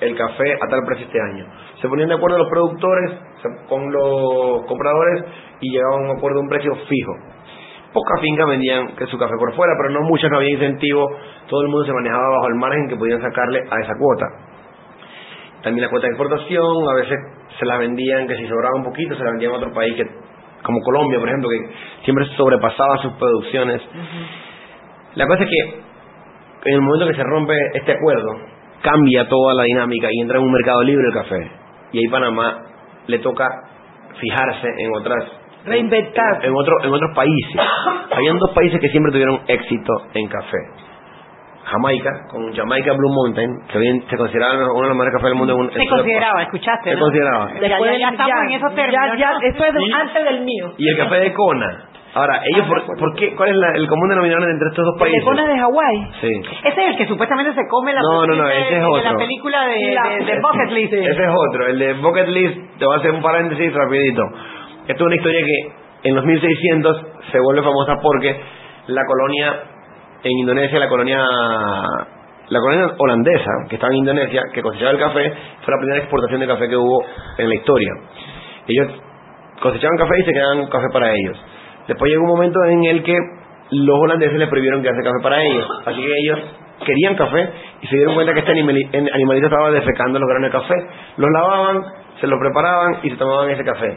[0.00, 1.46] el café a tal precio este año.
[1.80, 3.12] Se ponían de acuerdo los productores
[3.68, 5.24] con los compradores
[5.60, 7.12] y llegaban a un acuerdo de un precio fijo.
[7.92, 11.08] Pocas fincas vendían que su café por fuera, pero no muchas, no había incentivo.
[11.48, 14.49] Todo el mundo se manejaba bajo el margen que podían sacarle a esa cuota.
[15.62, 17.18] También la cuota de exportación, a veces
[17.58, 20.06] se las vendían, que si sobraba un poquito, se la vendían a otro país, que
[20.62, 23.80] como Colombia, por ejemplo, que siempre sobrepasaba sus producciones.
[25.14, 28.28] La cosa es que en el momento que se rompe este acuerdo,
[28.82, 31.50] cambia toda la dinámica y entra en un mercado libre el café.
[31.92, 32.62] Y ahí Panamá
[33.06, 33.46] le toca
[34.18, 35.24] fijarse en otras
[35.64, 36.46] Reinventarse.
[36.46, 37.60] en, otro- en otros países.
[38.16, 40.58] Habían dos países que siempre tuvieron éxito en café.
[41.70, 45.34] Jamaica, con Jamaica Blue Mountain, que bien se consideraba uno de los mejores cafés del
[45.38, 45.54] mundo.
[45.62, 47.00] en Se consideraba, escuchaste, Se ¿no?
[47.02, 47.46] consideraba.
[47.60, 49.06] Ya, ya, ya estamos en esos términos.
[49.12, 49.40] Ya, ya, ¿no?
[49.40, 50.72] esto es Y- antes del mío.
[50.76, 51.84] Y el café de Kona.
[52.12, 53.36] Ahora, ellos, por, ¿por qué?
[53.36, 55.20] ¿Cuál es la- el común denominador entre estos dos El países?
[55.20, 56.10] de Conas de Hawái.
[56.20, 56.42] Sí.
[56.64, 58.84] Ese es el que supuestamente se come la No, no, no, de- ese es de
[58.86, 59.12] otro.
[59.12, 60.92] la película de, La- de, de Bucket List.
[60.92, 64.22] Ese es otro, el de Bucket List, te voy a hacer un paréntesis rapidito.
[64.88, 68.40] Esto es una historia que en los 1600 se vuelve famosa porque
[68.88, 69.54] la colonia
[70.22, 71.24] en Indonesia, la colonia
[72.50, 76.40] la colonia holandesa que estaba en Indonesia, que cosechaba el café, fue la primera exportación
[76.40, 77.04] de café que hubo
[77.38, 77.92] en la historia.
[78.66, 78.88] Ellos
[79.62, 81.38] cosechaban café y se quedaban café para ellos.
[81.86, 83.16] Después llegó un momento en el que
[83.70, 85.66] los holandeses les prohibieron quedarse café para ellos.
[85.86, 86.38] Así que ellos
[86.84, 87.50] querían café
[87.82, 90.74] y se dieron cuenta que este animalito estaba defecando los granos de café.
[91.18, 91.82] Los lavaban,
[92.20, 93.96] se los preparaban y se tomaban ese café.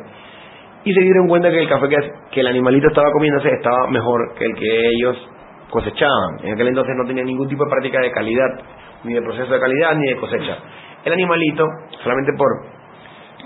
[0.86, 1.97] Y se dieron cuenta que el café que,
[2.31, 5.29] que el animalito estaba comiéndose estaba mejor que el que ellos
[5.73, 6.38] cosechaban.
[6.43, 8.62] En aquel entonces no tenían ningún tipo de práctica de calidad,
[9.03, 10.57] ni de proceso de calidad, ni de cosecha.
[11.03, 11.65] El animalito,
[12.03, 12.47] solamente por,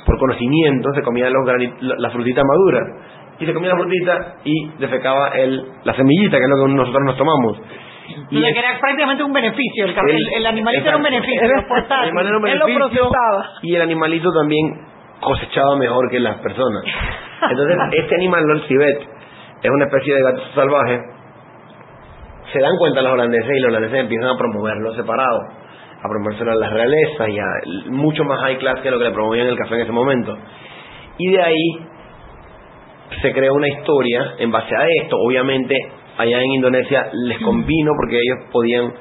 [0.05, 1.47] por conocimiento, se comía los
[1.79, 2.79] la frutita madura.
[3.39, 7.03] Y se comía la frutita y defecaba el, la semillita, que es lo que nosotros
[7.05, 7.57] nos tomamos.
[8.29, 9.85] Y que era prácticamente un beneficio.
[9.85, 11.41] El, el, el animalito era un beneficio.
[11.43, 12.09] Era portátil.
[12.09, 13.09] El animal era un Él lo beneficio
[13.61, 14.65] y el animalito también
[15.21, 16.83] cosechaba mejor que las personas.
[17.49, 19.01] Entonces, este animal, el civet,
[19.61, 21.16] es una especie de gato salvaje.
[22.51, 25.39] Se dan cuenta los holandeses y los holandeses empiezan a promoverlo separado,
[26.01, 29.11] a promovérselo a las realezas y a mucho más high class que lo que le
[29.11, 30.37] promovían el café en ese momento.
[31.17, 31.79] Y de ahí
[33.21, 35.17] se creó una historia en base a esto.
[35.17, 35.75] Obviamente,
[36.17, 38.93] allá en Indonesia les convino porque ellos podían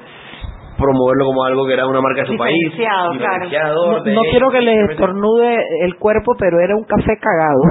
[0.77, 2.57] promoverlo como algo que era una marca de su país.
[2.75, 3.13] Claro.
[3.75, 7.61] No, de no quiero que les estornude el cuerpo, pero era un café cagado.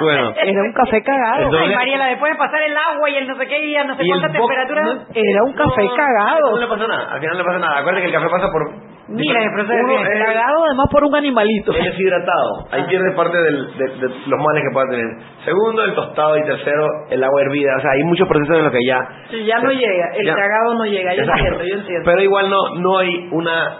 [0.00, 0.32] Bueno.
[0.46, 1.42] Era un café cagado.
[1.44, 3.84] Entonces- Ay, Mariela, después de pasar el agua y el no sé qué y a
[3.84, 4.82] no sé cuánta temperatura.
[4.84, 6.50] no, Era un café No, cagado.
[6.52, 7.78] No le pasa nada, al final no le pasa nada.
[7.80, 8.95] Acuérdate que el café pasa por.
[9.08, 11.72] Mira, el proceso Uno es- Cagado además por un animalito.
[11.72, 12.66] es deshidratado.
[12.72, 15.06] Ahí pierde parte del- de, de los males que pueda tener.
[15.44, 16.36] Segundo, el tostado.
[16.38, 17.76] Y tercero, el agua hervida.
[17.76, 19.08] O sea, hay muchos procesos en los que ya.
[19.30, 20.34] Sí, ya no llega, el Ya.
[20.34, 21.44] cagado no llega, yo Exacto.
[21.44, 22.02] entiendo, yo entiendo.
[22.04, 23.78] Pero igual no, no hay una.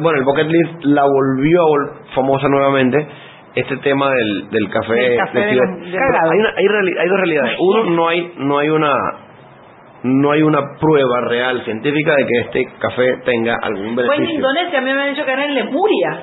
[0.00, 3.06] Bueno, el Bucket List la volvió a vol- famosa nuevamente.
[3.54, 7.56] Este tema del, del café, Del de de- hay, una- hay, reali- hay dos realidades.
[7.60, 8.92] Uno, no hay, no hay una
[10.04, 14.34] no hay una prueba real científica de que este café tenga algún Fue en beneficio.
[14.36, 16.22] Indonesia, a mí me han dicho que era en Lemuria.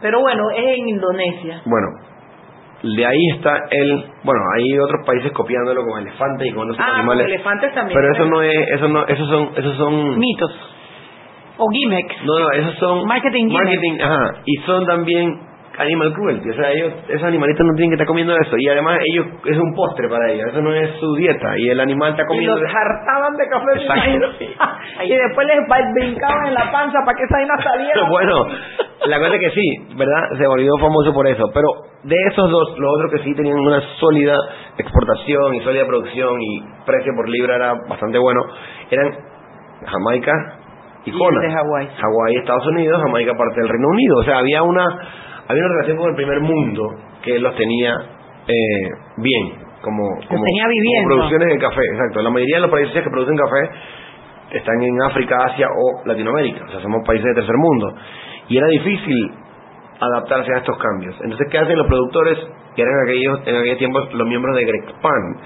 [0.00, 1.62] Pero bueno, es en Indonesia.
[1.64, 1.86] Bueno,
[2.82, 6.96] de ahí está el, bueno, hay otros países copiándolo con elefantes y con otros Ah,
[6.96, 7.26] animales.
[7.26, 7.96] con elefantes también.
[8.00, 10.52] Pero eso no es, eso no, esos son, esos son Mitos.
[11.58, 12.16] O gimmicks.
[12.24, 13.62] No, no, esos son Marketing gimmicks.
[13.64, 15.38] marketing, ajá, y son también
[15.78, 18.98] animal cruelty, o sea, ellos, esos animalitos no tienen que estar comiendo eso, y además
[19.12, 22.24] ellos, es un postre para ellos, eso no es su dieta, y el animal está
[22.24, 22.56] Y comiendo...
[22.56, 27.36] los hartaban de café, y después les ba- brincaban en la panza para que esa
[27.36, 28.02] vaina saliera.
[28.10, 28.46] bueno,
[29.06, 30.22] la cosa es que sí, ¿verdad?
[30.38, 31.68] Se volvió famoso por eso, pero
[32.04, 34.36] de esos dos, los otros que sí tenían una sólida
[34.76, 38.40] exportación y sólida producción y precio por libra era bastante bueno,
[38.90, 39.10] eran
[39.86, 40.32] Jamaica
[41.04, 41.88] y Y de Hawái.
[42.00, 44.84] Hawái, Estados Unidos, Jamaica parte del Reino Unido, o sea, había una
[45.48, 46.82] había una relación con el primer mundo
[47.22, 47.94] que los tenía
[48.46, 51.14] eh, bien, como, como, tenía como viviendo.
[51.14, 52.22] producciones de café, exacto.
[52.22, 53.70] La mayoría de los países que producen café
[54.58, 57.94] están en África, Asia o Latinoamérica, o sea, somos países de tercer mundo.
[58.48, 59.32] Y era difícil
[60.00, 61.14] adaptarse a estos cambios.
[61.22, 62.38] Entonces, ¿qué hacen los productores?
[62.74, 65.36] Que eran aquellos, en aquellos tiempos los miembros de Grexpan,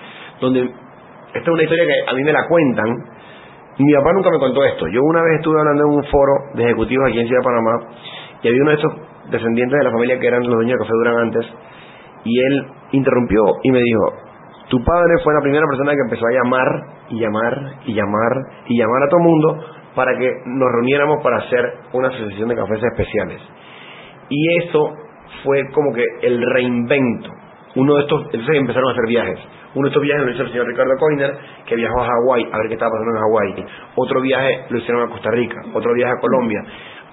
[0.40, 2.86] donde esta es una historia que a mí me la cuentan.
[3.78, 4.86] Mi papá nunca me contó esto.
[4.88, 7.94] Yo una vez estuve hablando en un foro de ejecutivos aquí en Ciudad de Panamá
[8.42, 8.92] y había uno de esos
[9.30, 11.46] descendientes de la familia que eran los dueños de Café Durán antes
[12.24, 14.12] y él interrumpió y me dijo,
[14.68, 16.68] tu padre fue la primera persona que empezó a llamar
[17.08, 17.54] y llamar
[17.86, 18.32] y llamar
[18.66, 22.56] y llamar a todo el mundo para que nos reuniéramos para hacer una asociación de
[22.56, 23.40] cafés especiales.
[24.28, 24.92] Y eso
[25.44, 27.30] fue como que el reinvento.
[27.76, 29.38] Uno de estos, entonces empezaron a hacer viajes.
[29.74, 31.36] Uno de estos viajes lo hizo el señor Ricardo Coiner,
[31.66, 33.66] que viajó a Hawái a ver qué estaba pasando en Hawái.
[33.94, 36.62] Otro viaje lo hicieron a Costa Rica, otro viaje a Colombia.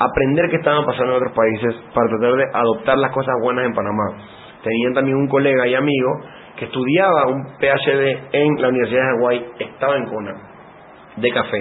[0.04, 3.74] Aprender qué estaban pasando en otros países para tratar de adoptar las cosas buenas en
[3.74, 4.18] Panamá.
[4.64, 6.10] Tenían también un colega y amigo
[6.58, 10.34] que estudiaba un PhD en la Universidad de Hawái, estaba en Kona,
[11.18, 11.58] de café.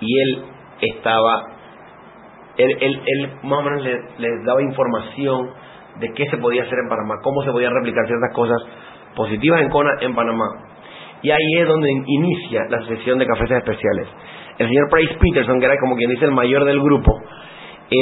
[0.00, 0.44] Y él
[0.80, 1.42] estaba
[2.56, 5.50] él, él, él más o menos le- les daba información
[6.00, 8.58] de qué se podía hacer en Panamá, cómo se podían replicar ciertas cosas
[9.16, 10.44] positivas en Kona en Panamá.
[11.22, 14.08] Y ahí es donde inicia la asociación de cafés especiales.
[14.58, 17.12] El señor Price Peterson, que era como quien dice el mayor del grupo,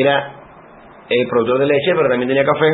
[0.03, 0.33] era
[1.09, 2.69] el productor de leche, pero también tenía café.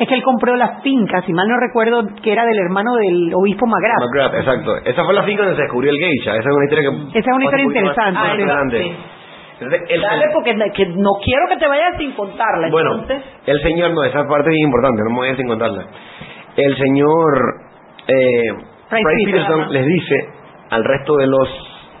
[0.00, 3.32] Es que él compró la finca, si mal no recuerdo, que era del hermano del
[3.34, 3.98] obispo Magrath.
[4.00, 4.76] McGrath, exacto.
[4.84, 6.36] Esa fue la finca donde se descubrió el geisha.
[6.36, 7.18] Esa es una historia que...
[7.18, 8.18] Esa es una historia poquito más- interesante.
[8.18, 8.78] más Ah, adelante.
[8.82, 8.96] sí.
[9.60, 12.68] Entonces, el- Dale porque que no quiero que te vayas sin contarla.
[12.70, 13.24] Bueno, entonces.
[13.46, 15.84] el señor, no, esa parte es importante, no me voy a sin contarla.
[16.56, 17.54] El señor
[18.06, 18.52] eh,
[18.88, 20.14] Price Price Peterson, les dice
[20.70, 21.48] al resto de los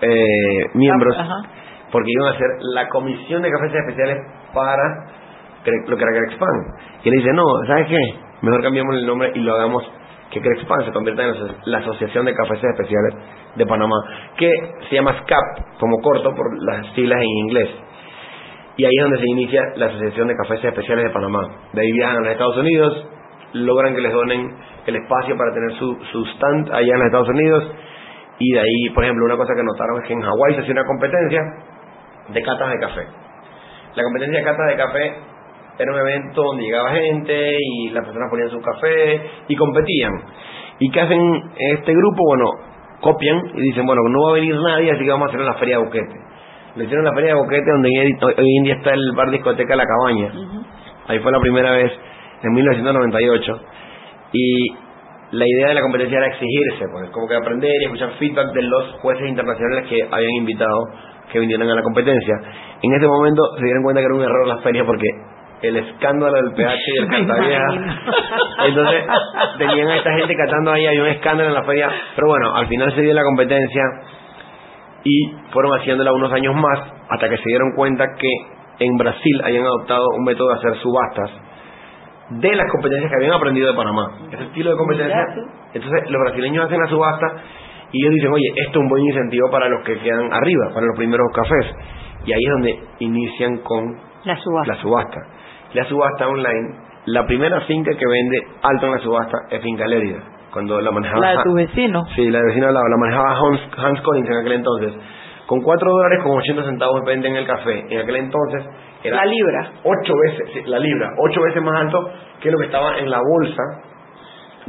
[0.02, 1.34] eh, miembros, Ajá.
[1.90, 4.18] Porque iban a hacer la comisión de cafés especiales
[4.54, 4.82] para
[5.86, 6.74] lo que era Crexpan.
[7.04, 7.98] Y él dice, no, ¿sabes qué?
[8.42, 9.84] Mejor cambiamos el nombre y lo hagamos
[10.30, 11.34] que Crexpan se convierta en
[11.64, 13.14] la Asociación de Cafés Especiales
[13.56, 13.96] de Panamá,
[14.36, 14.50] que
[14.88, 17.70] se llama SCAP, como corto por las siglas en inglés.
[18.76, 21.48] Y ahí es donde se inicia la Asociación de Cafés Especiales de Panamá.
[21.72, 23.06] De ahí viajan a los Estados Unidos,
[23.54, 24.54] logran que les donen
[24.86, 27.64] el espacio para tener su, su stand allá en los Estados Unidos.
[28.38, 30.72] Y de ahí, por ejemplo, una cosa que notaron es que en Hawái se hacía
[30.72, 31.40] una competencia
[32.28, 33.06] de catas de café.
[33.94, 35.14] La competencia de catas de café
[35.78, 40.12] era un evento donde llegaba gente y las personas ponían su café y competían.
[40.80, 41.20] ¿Y qué hacen
[41.56, 42.22] este grupo?
[42.26, 42.44] Bueno,
[43.00, 45.54] copian y dicen, bueno, no va a venir nadie, así que vamos a hacer la
[45.54, 46.14] feria de Boquete.
[46.76, 49.30] Lo hicieron en la feria de Boquete, donde hoy hoy en día está el bar
[49.30, 50.32] discoteca La Cabaña.
[51.08, 51.92] Ahí fue la primera vez,
[52.42, 53.60] en 1998.
[54.32, 54.68] Y
[55.32, 58.62] la idea de la competencia era exigirse, pues, como que aprender y escuchar feedback de
[58.62, 60.78] los jueces internacionales que habían invitado
[61.32, 62.34] que vinieran a la competencia.
[62.82, 65.06] En ese momento se dieron cuenta que era un error la feria porque
[65.62, 67.66] el escándalo del PH y el cantavieja.
[68.66, 69.04] Entonces
[69.58, 71.90] tenían a esta gente cantando ahí, hay un escándalo en la feria.
[72.14, 73.82] Pero bueno, al final se dio la competencia
[75.04, 78.30] y fueron haciéndola unos años más hasta que se dieron cuenta que
[78.80, 81.30] en Brasil habían adoptado un método de hacer subastas
[82.30, 84.18] de las competencias que habían aprendido de Panamá.
[84.30, 85.26] Ese estilo de competencia.
[85.72, 87.26] Entonces los brasileños hacen la subasta
[87.92, 90.86] y ellos dicen, oye, esto es un buen incentivo para los que quedan arriba, para
[90.86, 91.66] los primeros cafés.
[92.24, 94.74] Y ahí es donde inician con La subasta.
[94.74, 95.20] la subasta.
[95.74, 96.74] La subasta online,
[97.06, 100.18] la primera finca que vende alto en la subasta es Finca Lérida.
[100.52, 102.04] Cuando la manejaba La de tu vecino.
[102.14, 104.94] Sí, la de vecino lado, la manejaba Hans, Hans Collins en aquel entonces.
[105.46, 107.84] Con 4 dólares con 80 centavos venden el café.
[107.88, 108.64] En aquel entonces
[109.02, 109.72] era La libra.
[109.84, 112.10] 8 veces, sí, la libra, 8 veces más alto
[112.40, 113.62] que lo que estaba en la bolsa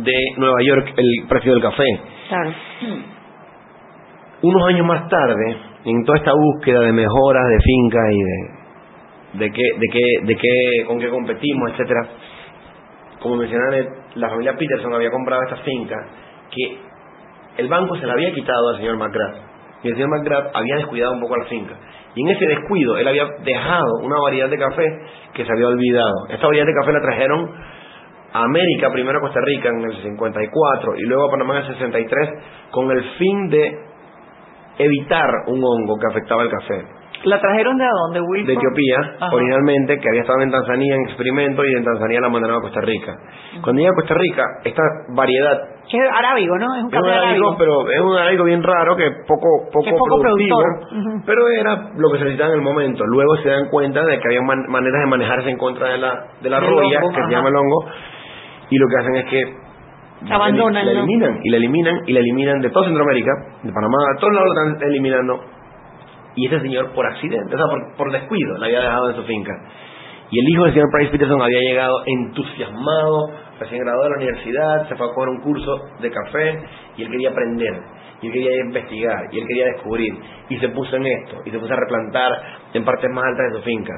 [0.04, 1.86] de Nueva York, el precio del café.
[2.28, 2.52] Claro.
[4.42, 8.24] Unos años más tarde, en toda esta búsqueda de mejoras de finca y
[9.38, 12.08] de, de qué, de qué, de qué, con qué competimos, etcétera,
[13.20, 15.96] como mencionaron, la familia Peterson había comprado esta finca
[16.52, 16.78] que
[17.58, 19.36] el banco se la había quitado al señor McGrath.
[19.84, 21.76] Y el señor McGrath había descuidado un poco la finca.
[22.16, 24.86] Y en ese descuido, él había dejado una variedad de café
[25.34, 26.28] que se había olvidado.
[26.30, 27.52] Esta variedad de café la trajeron
[28.34, 31.74] a América, primero a Costa Rica en el 54 y luego a Panamá en el
[31.74, 32.30] 63,
[32.72, 33.78] con el fin de
[34.78, 36.86] evitar un hongo que afectaba el café.
[37.26, 38.48] ¿La trajeron de dónde, Wilson?
[38.48, 39.36] De Etiopía, Ajá.
[39.36, 42.80] originalmente, que había estado en Tanzania en experimento y en Tanzania la mandaron a Costa
[42.80, 43.12] Rica.
[43.62, 44.82] Cuando llega a Costa Rica, esta
[45.18, 45.58] variedad
[45.92, 46.66] Que es arábigo, ¿no?
[46.66, 47.56] Es un es un café arábigo, arábigo.
[47.58, 51.22] pero es un arábigo bien raro que poco poco, Que poco productivo, productor.
[51.26, 53.04] Pero era lo que se necesitaba en el momento.
[53.06, 56.24] Luego se dan cuenta de que había man- maneras de manejarse en contra de la
[56.40, 57.26] de la roya, que ajá.
[57.28, 57.86] se llama el hongo,
[58.70, 59.70] y lo que hacen es que
[60.30, 61.00] Abandonan, la ¿no?
[61.00, 63.32] eliminan y la eliminan y la eliminan de toda Centroamérica,
[63.64, 65.40] de Panamá, de todos lados la están eliminando.
[66.36, 69.24] Y este señor por accidente, o sea, por, por descuido, la había dejado en su
[69.24, 69.54] finca.
[70.32, 74.88] Y el hijo del señor Price Peterson había llegado entusiasmado, recién graduado de la universidad,
[74.88, 76.60] se fue a coger un curso de café
[76.98, 77.82] y él quería aprender,
[78.22, 80.14] y él quería investigar, y él quería descubrir,
[80.50, 82.32] y se puso en esto, y se puso a replantar
[82.74, 83.94] en partes más altas de su finca.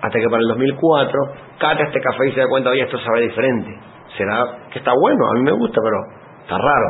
[0.00, 1.20] Hasta que para el 2004
[1.58, 3.70] cata este café y se da cuenta, oye, esto sabe diferente.
[4.16, 5.96] Será que está bueno, a mí me gusta, pero
[6.42, 6.86] está raro.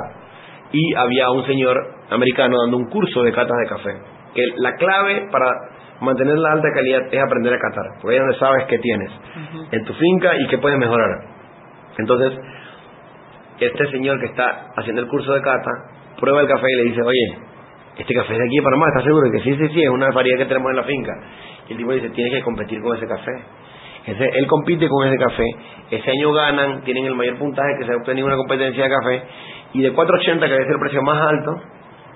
[0.73, 1.77] Y había un señor
[2.11, 3.91] americano dando un curso de catas de café.
[4.35, 5.47] Que la clave para
[6.01, 9.11] mantener la alta calidad es aprender a catar, porque ahí es donde sabes qué tienes
[9.71, 11.09] en tu finca y qué puedes mejorar.
[11.99, 12.39] Entonces,
[13.61, 15.71] este señor que está haciendo el curso de cata
[16.19, 17.39] prueba el café y le dice, oye,
[17.97, 19.31] este café es de aquí de Panamá, ¿estás seguro?
[19.31, 21.13] Que sí, sí, sí, es una variedad que tenemos en la finca.
[21.69, 23.33] Y el tipo dice, tienes que competir con ese café.
[24.07, 25.45] Él compite con ese café,
[25.91, 28.91] ese año ganan, tienen el mayor puntaje que se ha obtenido en una competencia de
[28.91, 29.23] café,
[29.73, 31.53] y de 4.80, que había sido el precio más alto,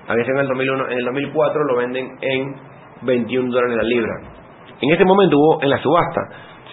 [0.07, 2.55] había sido en el 2001, en el 2004 lo venden en
[3.01, 4.13] 21 dólares la libra.
[4.81, 6.21] En ese momento hubo, en la subasta,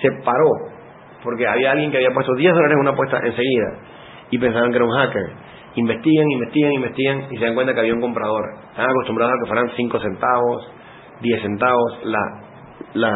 [0.02, 0.50] se paró,
[1.24, 3.66] porque había alguien que había puesto 10 dólares en una apuesta enseguida,
[4.30, 5.32] y pensaban que era un hacker.
[5.76, 8.44] Investigan, investigan, investigan, y se dan cuenta que había un comprador.
[8.70, 10.72] Estaban acostumbrados a que fueran 5 centavos,
[11.20, 12.45] 10 centavos, la,
[12.94, 13.10] la,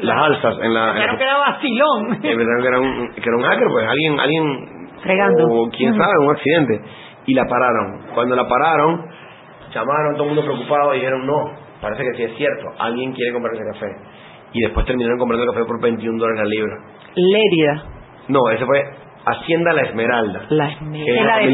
[0.00, 0.90] las alzas en la...
[0.90, 2.14] en la- Claro que era vacilón.
[2.22, 5.46] y pensaron que era un que era un hacker pues alguien alguien Fregando.
[5.48, 6.80] o quién sabe un accidente
[7.26, 9.06] y la pararon cuando la pararon
[9.72, 13.32] llamaron todo el mundo preocupado y dijeron no parece que sí es cierto alguien quiere
[13.32, 13.86] comprar ese café
[14.52, 16.76] y después terminaron comprando el café por 21 dólares la libra
[17.14, 17.84] Lérida.
[18.28, 18.82] no ese fue
[19.22, 20.46] Hacienda La Esmeralda.
[20.48, 21.12] La Esmeralda.
[21.12, 21.50] Es la de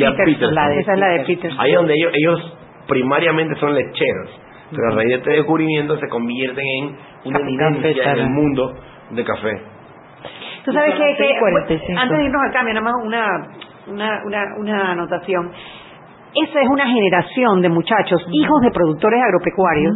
[0.52, 1.60] la de, esa es la de Peterson.
[1.60, 4.30] Ahí donde ellos, ellos primariamente son lecheros,
[4.70, 8.74] pero a raíz de este descubrimiento se convierten en una eminencia en el mundo
[9.10, 9.62] de café.
[10.64, 13.48] Tú sabes que, que antes de irnos al cambio, nada más una,
[13.86, 15.52] una, una, una anotación.
[16.34, 19.94] Esa es una generación de muchachos, hijos de productores agropecuarios,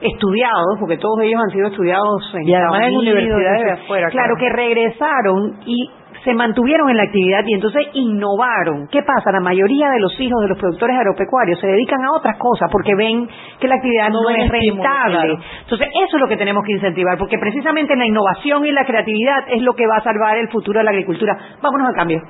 [0.00, 4.08] estudiados, porque todos ellos han sido estudiados en y además en universidades de afuera.
[4.10, 5.88] Claro, que regresaron y
[6.24, 8.88] se mantuvieron en la actividad y entonces innovaron.
[8.88, 9.32] ¿Qué pasa?
[9.32, 12.94] La mayoría de los hijos de los productores agropecuarios se dedican a otras cosas porque
[12.94, 13.28] ven
[13.60, 15.38] que la actividad no, es rentable.
[15.62, 19.44] Entonces eso es lo que tenemos que incentivar porque precisamente la innovación y la creatividad
[19.50, 21.36] es lo que va a salvar el futuro de la agricultura.
[21.62, 22.22] Vámonos al cambio.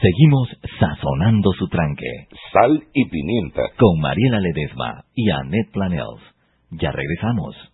[0.00, 2.26] Seguimos sazonando su tranque.
[2.52, 3.62] Sal y pimienta.
[3.78, 6.20] Con Mariela Ledesma y Annette Planels.
[6.72, 7.73] Ya regresamos.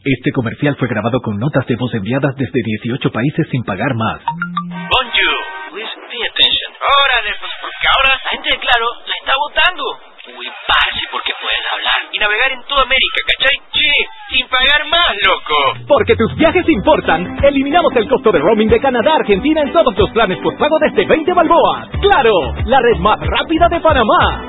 [0.00, 4.24] Este comercial fue grabado con notas de voz enviadas desde 18 países sin pagar más.
[4.24, 5.36] Bonjour,
[5.76, 6.70] please pay attention.
[6.80, 9.84] Órale, pues porque ahora la gente de Claro la está votando.
[10.40, 13.56] Uy, parce, porque puedes hablar y navegar en toda América, ¿cachai?
[13.76, 13.92] Sí,
[14.32, 15.84] sin pagar más, loco.
[15.86, 19.92] Porque tus viajes importan, eliminamos el costo de roaming de Canadá a Argentina en todos
[19.98, 21.88] los planes pago desde 20 balboas.
[22.00, 22.32] ¡Claro!
[22.64, 24.48] La red más rápida de Panamá.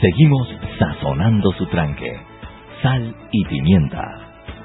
[0.00, 2.12] Seguimos sazonando su tranque.
[2.82, 4.02] Sal y pimienta.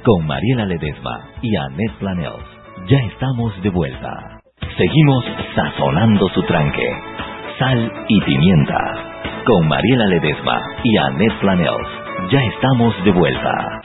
[0.04, 2.46] Con Mariela Ledesma y Annette Planels.
[2.88, 4.40] Ya estamos de vuelta.
[4.78, 5.26] Seguimos
[5.56, 6.90] sazonando su tranque.
[7.60, 8.80] Sal y pimienta.
[9.46, 11.88] Con Mariela Ledesma y Annette Planels.
[12.32, 13.82] Ya estamos de vuelta.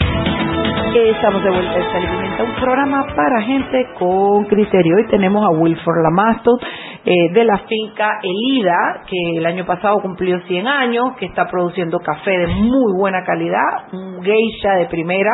[1.18, 4.96] Estamos de vuelta en Sal y Pimienta, un programa para gente con criterio.
[4.96, 6.58] Hoy tenemos a Wilford Lamasto
[7.04, 11.98] eh, de la finca Elida, que el año pasado cumplió 100 años, que está produciendo
[12.00, 15.30] café de muy buena calidad, un geisha de primera,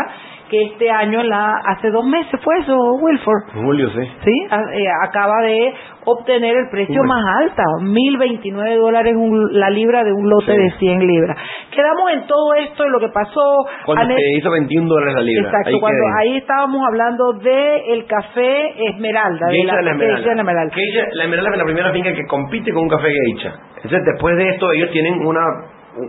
[0.51, 3.53] que este año, la hace dos meses fue eso, Wilford.
[3.55, 4.09] Julio, sí.
[4.25, 5.73] Sí, eh, acaba de
[6.05, 9.15] obtener el precio más alto, 1.029 dólares
[9.53, 11.37] la libra de un lote de 100 libras.
[11.71, 13.57] Quedamos en todo esto, en lo que pasó...
[13.87, 15.49] Cuando se hizo 21 dólares la libra.
[15.49, 19.47] Exacto, ahí cuando ahí estábamos hablando de el café Esmeralda.
[19.49, 20.35] de la, la Esmeralda.
[20.35, 20.75] la Esmeralda.
[21.13, 23.55] la Esmeralda es la primera finca que compite con un café geisha.
[23.77, 25.43] Entonces, después de esto, ellos tienen una,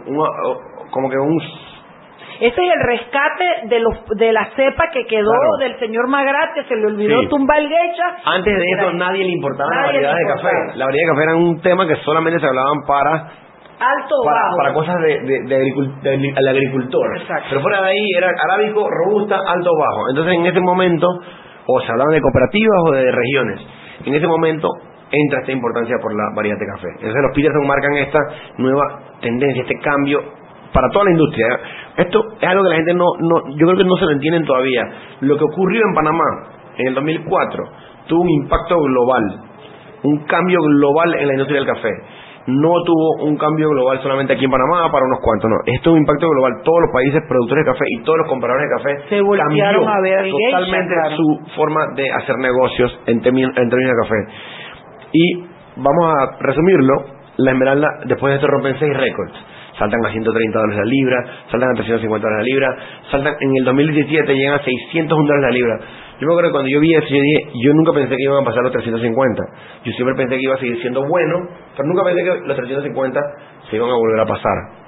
[0.08, 0.30] una
[0.92, 1.42] como que un
[2.40, 6.64] ese es el rescate de los de la cepa que quedó del señor Magrat, que
[6.66, 8.18] se le olvidó tumbar el gecha.
[8.26, 10.50] Antes de eso nadie le importaba la variedad de café.
[10.76, 13.12] La variedad de café era un tema que solamente se hablaban para
[13.80, 14.58] alto para, bajo.
[14.58, 17.18] para cosas de, de, agricultor.
[17.18, 17.46] Exacto.
[17.50, 20.10] Pero fuera de ahí era arábico, robusta, alto bajo.
[20.10, 21.08] Entonces en ese momento,
[21.68, 23.62] o se hablaban de cooperativas o de regiones.
[24.06, 24.70] En ese momento
[25.16, 26.88] entra esta importancia por la variedad de café.
[26.96, 28.20] Entonces los Peterson marcan esta
[28.58, 30.22] nueva tendencia, este cambio
[30.76, 31.60] para toda la industria.
[31.98, 34.44] Esto es algo que la gente no, no, yo creo que no se lo entienden
[34.44, 34.84] todavía.
[35.22, 36.26] Lo que ocurrió en Panamá
[36.78, 37.64] en el 2004
[38.08, 39.24] tuvo un impacto global,
[40.04, 41.90] un cambio global en la industria del café.
[42.48, 45.56] No tuvo un cambio global solamente aquí en Panamá para unos cuantos, no.
[45.66, 46.62] Esto es un impacto global.
[46.64, 50.00] Todos los países productores de café y todos los compradores de café se cambiaron a
[50.02, 54.16] ver totalmente su forma de hacer negocios en, términos de café.
[55.12, 55.44] Y
[55.76, 56.94] vamos a resumirlo,
[57.38, 59.36] la Esmeralda después de esto rompen seis récords
[59.78, 61.18] saltan a 130 dólares la libra,
[61.52, 62.68] saltan a 350 dólares la libra,
[63.12, 65.80] saltan en el 2017 llegan a 601 dólares la libra.
[66.20, 68.46] Yo me acuerdo que cuando yo vi eso, yo yo nunca pensé que iban a
[68.46, 69.44] pasar los 350.
[69.84, 71.36] Yo siempre pensé que iba a seguir siendo bueno,
[71.76, 73.20] pero nunca pensé que los 350
[73.70, 74.86] se iban a volver a pasar.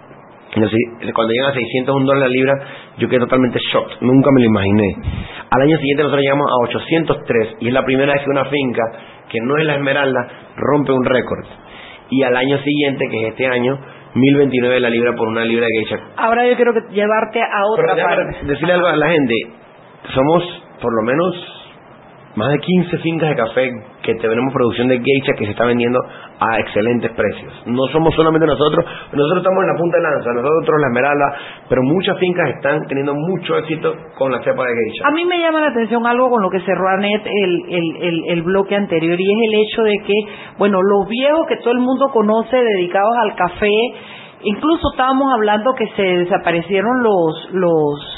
[0.48, 2.54] Así, cuando llegan a 601 dólares la libra,
[2.98, 4.00] yo quedé totalmente shocked.
[4.02, 4.96] Nunca me lo imaginé.
[5.52, 8.84] Al año siguiente nosotros llegamos a 803 y es la primera vez que una finca
[9.30, 11.46] que no es la Esmeralda rompe un récord.
[12.10, 13.78] Y al año siguiente, que es este año,
[14.14, 16.04] 1029 la libra por una libra de geisha.
[16.18, 18.46] Ahora yo quiero que llevarte a otra Pero parte.
[18.46, 19.34] decirle algo a la gente.
[20.14, 21.36] Somos por lo menos
[22.36, 23.72] más de 15 fincas de café
[24.08, 26.00] que tenemos producción de geisha que se está vendiendo
[26.40, 27.52] a excelentes precios.
[27.66, 31.36] No somos solamente nosotros, nosotros estamos en la punta de lanza, nosotros la esmeralda,
[31.68, 35.08] pero muchas fincas están teniendo mucho éxito con la cepa de geisha.
[35.08, 38.24] A mí me llama la atención algo con lo que cerró Anet el, el, el,
[38.30, 40.14] el bloque anterior y es el hecho de que,
[40.58, 43.76] bueno, los viejos que todo el mundo conoce dedicados al café,
[44.44, 48.17] incluso estábamos hablando que se desaparecieron los, los,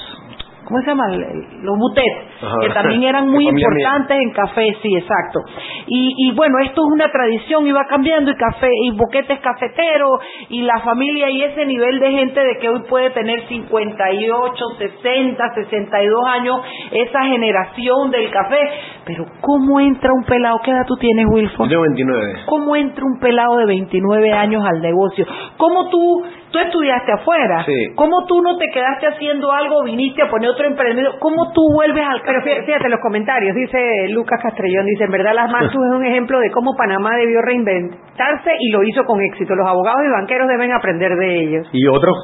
[0.70, 1.04] ¿cómo se llama?
[1.10, 2.56] Los butet, Ajá.
[2.62, 5.40] que también eran muy importantes en café, sí, exacto.
[5.88, 10.22] Y, y bueno, esto es una tradición y va cambiando y café, y boquetes cafeteros,
[10.50, 15.54] y la familia y ese nivel de gente de que hoy puede tener 58, 60,
[15.56, 16.56] 62 años,
[16.92, 18.60] esa generación del café.
[19.06, 20.60] Pero ¿cómo entra un pelado?
[20.64, 21.70] ¿Qué edad tú tienes, Yo Wilford?
[21.70, 22.34] tengo 29.
[22.46, 25.26] ¿Cómo entra un pelado de 29 años al negocio?
[25.58, 27.64] ¿Cómo tú, tú estudiaste afuera?
[27.66, 27.94] Sí.
[27.96, 31.18] ¿Cómo tú no te quedaste haciendo algo, viniste a poner otro emprendimiento?
[31.20, 35.52] ¿Cómo tú vuelves al Pero fíjate los comentarios, dice Lucas Castrellón, dice, en verdad las
[35.52, 39.56] Mastus es un ejemplo de cómo Panamá debió reinventarse y lo hizo con éxito.
[39.56, 41.68] Los abogados y banqueros deben aprender de ellos.
[41.72, 42.16] Y otros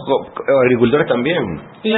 [0.65, 1.43] agricultores también.
[1.83, 1.93] Y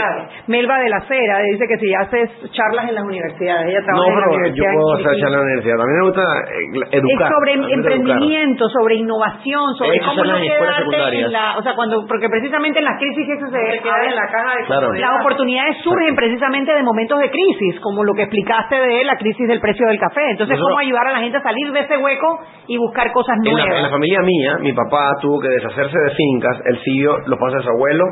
[0.48, 4.08] Melba de la Cera dice que si haces charlas en las universidades, ella No, trabaja
[4.08, 4.70] en la pero yo universidad.
[4.72, 5.22] en puedo hacer Chiriquí.
[5.22, 5.78] charla en la universidad.
[5.78, 7.32] También me gusta eh, Es educar.
[7.32, 7.74] sobre mí me gusta educar.
[7.78, 11.26] emprendimiento, sobre innovación, sobre cómo no las escuelas quedarte secundarias.
[11.26, 14.58] en la, o sea, cuando porque precisamente en las crisis eso se en la caja
[14.58, 14.92] de Claro.
[14.94, 19.48] Las oportunidades surgen precisamente de momentos de crisis, como lo que explicaste de la crisis
[19.48, 20.22] del precio del café.
[20.32, 23.38] Entonces, Nosotros- cómo ayudar a la gente a salir de ese hueco y buscar cosas
[23.46, 23.70] En nuevas.
[23.70, 26.58] la, en la familia mía, mi papá tuvo que deshacerse de fincas.
[26.66, 28.04] Él siguió los pasos de su abuelo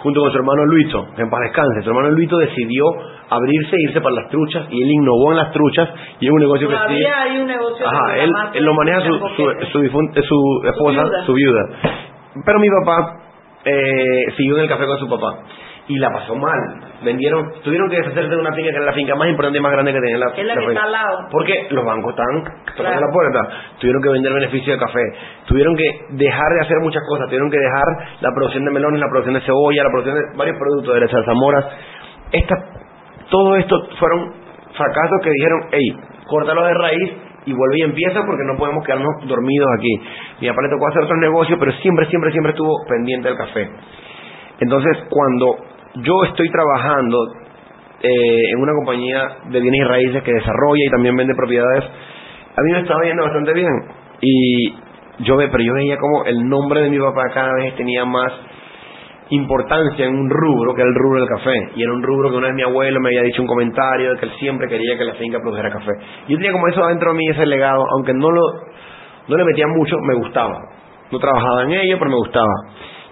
[0.00, 1.82] junto con su hermano Luito, que en paz descanse.
[1.82, 2.84] Su hermano Luito decidió
[3.30, 5.88] abrirse e irse para las truchas y él innovó en las truchas
[6.20, 6.80] y es un negocio que sí.
[6.80, 9.88] Todavía hay un negocio Ajá, él, lo maneja su, su, su,
[10.22, 11.24] su esposa, viuda.
[11.26, 11.62] su viuda.
[12.44, 13.16] Pero mi papá
[13.64, 15.38] eh, siguió en el café con su papá
[15.88, 16.58] y la pasó mal.
[17.02, 19.72] Vendieron, tuvieron que deshacerse de una finca que era la finca más importante y más
[19.72, 20.72] grande que tenía la, es la que finca.
[20.72, 21.18] está al lado.
[21.30, 23.00] Porque los bancos están tocando Claro.
[23.06, 23.48] la puerta.
[23.78, 25.00] Tuvieron que vender beneficio de café.
[25.46, 27.26] Tuvieron que dejar de hacer muchas cosas.
[27.28, 27.84] Tuvieron que dejar
[28.20, 31.10] la producción de melones, la producción de cebolla, la producción de varios productos, de las
[31.10, 31.64] zarzamoras.
[32.32, 32.54] Esta,
[33.30, 34.32] todo esto fueron
[34.76, 35.96] fracasos que dijeron, hey,
[36.26, 37.12] córtalo de raíz
[37.48, 39.94] y vuelve y empieza porque no podemos quedarnos dormidos aquí.
[40.40, 43.70] Mi papá le tocó hacer otros negocios, pero siempre, siempre, siempre estuvo pendiente del café.
[44.60, 45.56] Entonces, cuando
[46.02, 47.16] yo estoy trabajando
[48.02, 52.62] eh, en una compañía de bienes y raíces que desarrolla y también vende propiedades, a
[52.62, 53.72] mí me estaba yendo bastante bien.
[54.20, 54.74] Y
[55.20, 58.30] yo ve, pero yo veía como el nombre de mi papá cada vez tenía más
[59.30, 61.70] importancia en un rubro que era el rubro del café.
[61.76, 64.18] Y era un rubro que una vez mi abuelo me había dicho un comentario de
[64.18, 65.92] que él siempre quería que la finca produjera café.
[66.28, 68.42] Yo tenía como eso adentro de mí, ese legado, aunque no lo
[69.28, 70.58] no le metía mucho, me gustaba.
[71.10, 72.52] No trabajaba en ello, pero me gustaba.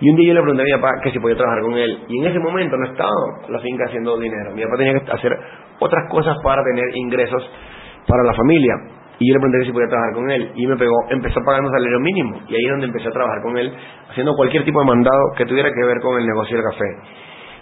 [0.00, 2.04] Y un día yo le pregunté a mi papá que si podía trabajar con él.
[2.08, 3.10] Y en ese momento no estaba
[3.48, 4.52] la finca haciendo dinero.
[4.54, 5.32] Mi papá tenía que hacer
[5.78, 7.42] otras cosas para tener ingresos
[8.06, 8.74] para la familia.
[9.18, 10.52] Y yo le pregunté si podía trabajar con él.
[10.54, 12.40] Y me pegó, empezó a pagar un salario mínimo.
[12.48, 13.72] Y ahí es donde empecé a trabajar con él,
[14.10, 16.84] haciendo cualquier tipo de mandado que tuviera que ver con el negocio del café.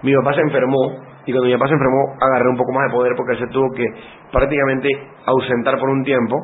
[0.02, 1.14] Mi papá se enfermó.
[1.26, 3.46] Y cuando mi papá se enfermó, agarré un poco más de poder porque él se
[3.46, 3.86] tuvo que
[4.30, 4.88] prácticamente
[5.26, 6.36] ausentar por un tiempo.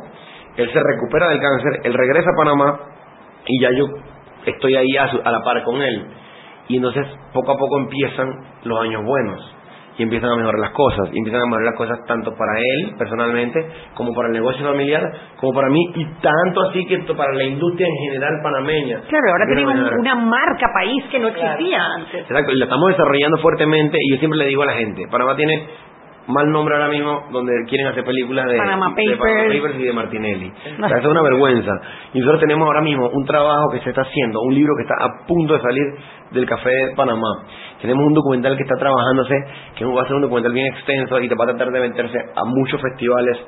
[0.56, 2.80] Él se recupera del cáncer, él regresa a Panamá
[3.46, 3.86] y ya yo
[4.46, 6.06] estoy ahí a la par con él.
[6.68, 8.28] Y entonces poco a poco empiezan
[8.64, 9.59] los años buenos
[9.98, 11.08] y empiezan a mejorar las cosas.
[11.12, 13.60] Y empiezan a mejorar las cosas tanto para él personalmente,
[13.94, 15.02] como para el negocio familiar,
[15.36, 19.00] como para mí, y tanto así que para la industria en general panameña.
[19.08, 22.22] Claro, ahora tenemos una marca país que no existía antes.
[22.22, 25.36] Exacto, y la estamos desarrollando fuertemente y yo siempre le digo a la gente, Panamá
[25.36, 25.66] tiene
[26.30, 29.58] mal nombre ahora mismo donde quieren hacer películas de Panama de Panama Papers.
[29.58, 30.48] Papers y de Martinelli.
[30.50, 31.72] O sea, eso es una vergüenza.
[32.14, 34.94] Y nosotros tenemos ahora mismo un trabajo que se está haciendo, un libro que está
[34.98, 35.84] a punto de salir
[36.30, 37.46] del Café de Panamá.
[37.80, 39.34] Tenemos un documental que está trabajándose,
[39.76, 42.18] que va a ser un documental bien extenso y te va a tratar de meterse
[42.18, 43.38] a muchos festivales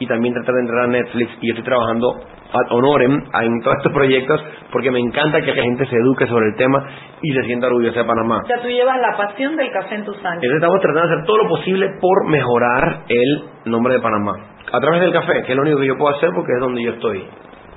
[0.00, 1.30] y también tratar de entrar a Netflix.
[1.40, 2.20] Y yo estoy trabajando
[2.52, 4.42] ad honorem en todos estos proyectos
[4.72, 6.84] porque me encanta que la gente se eduque sobre el tema
[7.22, 8.40] y se sienta orgullosa de Panamá.
[8.42, 10.40] O sea, tú llevas la pasión del café en tu sangre.
[10.46, 14.32] Entonces estamos tratando de hacer todo lo posible por mejorar el nombre de Panamá.
[14.72, 16.82] A través del café, que es lo único que yo puedo hacer porque es donde
[16.82, 17.24] yo estoy.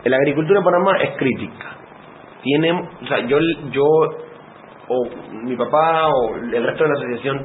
[0.05, 1.77] La agricultura en Panamá es crítica.
[2.41, 3.37] Tiene, o sea, yo,
[3.71, 3.83] yo
[4.87, 5.07] o
[5.43, 7.41] mi papá o el resto de la asociación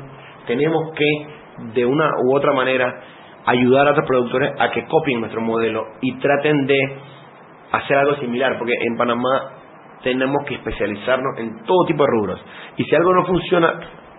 [0.46, 3.00] tenemos que de una u otra manera
[3.50, 6.78] ayudar a otros productores a que copien nuestro modelo y traten de
[7.72, 9.52] hacer algo similar, porque en Panamá
[10.02, 12.44] tenemos que especializarnos en todo tipo de rubros.
[12.76, 13.74] Y si algo no funciona,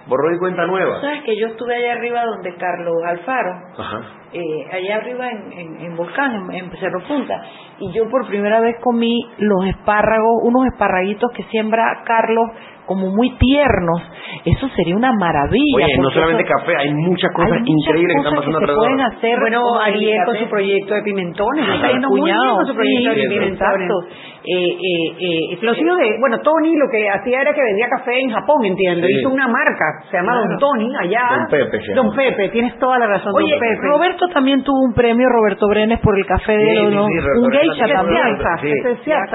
[0.07, 0.99] borró y cuenta nueva.
[1.01, 4.01] ¿Sabes que yo estuve allá arriba donde Carlos Alfaro, Ajá.
[4.34, 7.36] eh, allá arriba en, en, en Volcán, en, en Cerro Punta,
[7.80, 12.49] y yo por primera vez comí los espárragos, unos esparraguitos que siembra Carlos
[12.89, 14.01] como muy tiernos.
[14.45, 15.85] Eso sería una maravilla.
[15.85, 18.59] Oye, no solamente eso- café, hay muchas cosas hay muchas increíbles que están cosas pasando
[18.59, 18.81] que se alrededor.
[18.81, 22.73] pueden hacer Bueno, Ariel con su proyecto de pimentones, está yendo muy bien con su
[22.73, 23.53] proyecto sí, de pimentones.
[23.53, 23.95] exacto.
[24.41, 28.17] Eh, eh, eh, Los hijos de, bueno, Tony lo que hacía era que vendía café
[28.19, 29.05] en Japón, entiendo.
[29.05, 29.13] Sí.
[29.19, 30.47] Hizo una marca, se llama Claro.
[30.49, 31.23] Don Tony, allá.
[31.37, 32.15] Don Pepe se Don llama.
[32.17, 33.87] Pepe, tienes toda la razón, Oye, Don Pepe.
[33.87, 37.19] Roberto también tuvo un premio, Roberto Brenes, por el café de Sí, sí, los- sí,
[37.19, 38.21] Roberto un geisha también.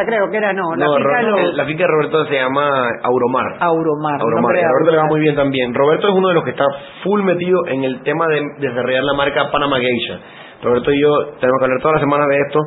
[0.07, 0.75] creo que era, no.
[0.75, 2.69] La No, finca de Ro- los- la finca de Roberto se llama
[3.05, 3.44] Auromar.
[3.61, 4.21] Auromar.
[4.21, 4.55] Auromar.
[4.55, 5.11] de a Roberto le va Auromar.
[5.11, 5.75] muy bien también.
[5.75, 6.65] Roberto es uno de los que está
[7.03, 10.19] full metido en el tema de desarrollar la marca Panama Geisha.
[10.63, 11.09] Roberto y yo
[11.41, 12.61] tenemos que hablar toda la semana de esto.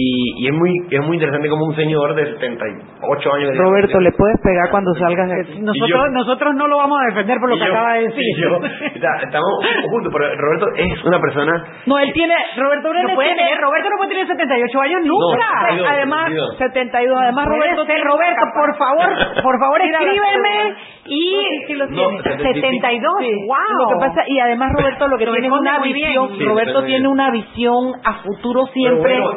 [0.00, 3.50] Y, y es muy es muy interesante como un señor de 78 años.
[3.50, 5.58] dice- Roberto, ¿le puedes pegar cuando salgas de aquí?
[5.60, 8.22] Nosotros, yo- nosotros no lo vamos a defender por lo que yo- acaba de decir.
[8.22, 8.60] y yo-
[8.94, 9.50] está- estamos
[9.90, 13.88] juntos, pero Roberto es una persona No, él tiene, Roberto No puede tiene, tener, Roberto
[13.90, 15.46] no puede tener 78 años No, nunca.
[15.66, 16.58] 72, además, 72.
[16.58, 19.08] 72, además Roberto ser, Roberto, por favor,
[19.42, 20.76] por favor, escríbeme
[21.06, 22.38] y No, sí, lo No, tiene.
[22.52, 23.30] 72, Sí.
[23.46, 23.56] wow.
[23.82, 26.98] Lo que pasa, y además Roberto lo que tiene es una visión, Sí, Roberto tiene
[27.00, 27.06] bien.
[27.06, 29.36] una visión a futuro siempre bueno, lo-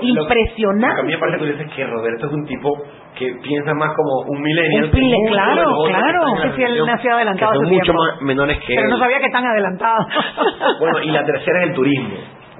[0.55, 1.03] Que a impresionante.
[1.03, 2.69] mí me parece curioso es que Roberto es un tipo
[3.17, 4.85] que piensa más como un millennial.
[4.85, 6.27] Un pile- que claro, que claro.
[6.35, 8.89] están Sí, sí, él nació adelantado Que son mucho más menores que Pero él.
[8.89, 10.07] no sabía que tan adelantado.
[10.79, 12.15] Bueno, y la tercera es el turismo.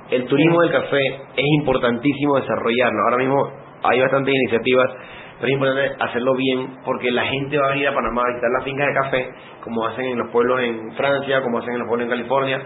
[0.10, 1.00] El turismo del café
[1.38, 3.00] es importantísimo desarrollarlo.
[3.06, 3.52] Ahora mismo
[3.84, 4.92] hay bastantes iniciativas,
[5.40, 8.50] pero es importante hacerlo bien porque la gente va a venir a Panamá a visitar
[8.52, 9.30] las fincas de café,
[9.64, 12.62] como hacen en los pueblos en Francia, como hacen en los pueblos en California,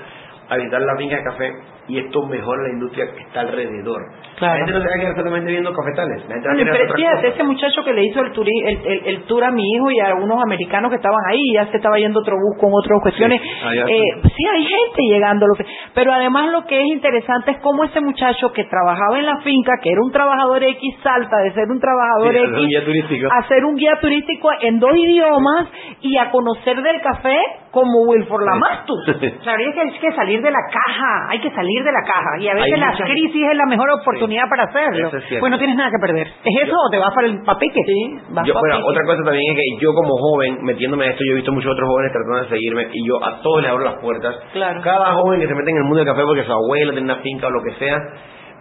[0.49, 1.51] a visitar las fincas de café
[1.87, 4.01] y esto mejora la industria que está alrededor.
[4.37, 4.53] Claro.
[4.53, 6.23] La gente no se va a quedar solamente viendo cafetales.
[6.27, 9.05] La gente va a pero fíjate, ese muchacho que le hizo el, turi- el, el-
[9.07, 11.97] el tour a mi hijo y a algunos americanos que estaban ahí, ya se estaba
[11.97, 13.39] yendo otro bus con otras cuestiones.
[13.41, 14.29] Sí, allá Eh, sí.
[14.35, 15.45] sí, hay gente llegando.
[15.47, 19.25] Lo que, pero además lo que es interesante es cómo ese muchacho que trabajaba en
[19.27, 22.57] la finca, que era un trabajador X, salta de ser un trabajador Sí, X es
[22.61, 23.27] un guía turístico.
[23.31, 25.67] a ser un guía turístico en dos idiomas
[26.01, 27.37] y a conocer del café
[27.71, 29.07] como Wilford Lamastus.
[29.07, 32.31] Es que que salir de la caja, hay que salir de la caja.
[32.39, 35.09] Y a veces Hay la muchas- crisis es la mejor oportunidad para hacerlo.
[35.13, 36.27] Es pues no tienes nada que perder.
[36.27, 37.79] ¿Es eso o te vas para el papique?
[37.85, 38.89] Sí, vas Yo, pa' bueno, pique.
[38.89, 41.71] otra cosa también es que yo como joven, metiéndome en esto, yo he visto muchos
[41.71, 44.35] otros jóvenes tratando de seguirme y yo a todos les abro las puertas.
[44.53, 44.81] Claro.
[44.81, 47.21] Cada joven que se mete en el mundo del café porque su abuelo tiene una
[47.21, 47.97] finca o lo que sea,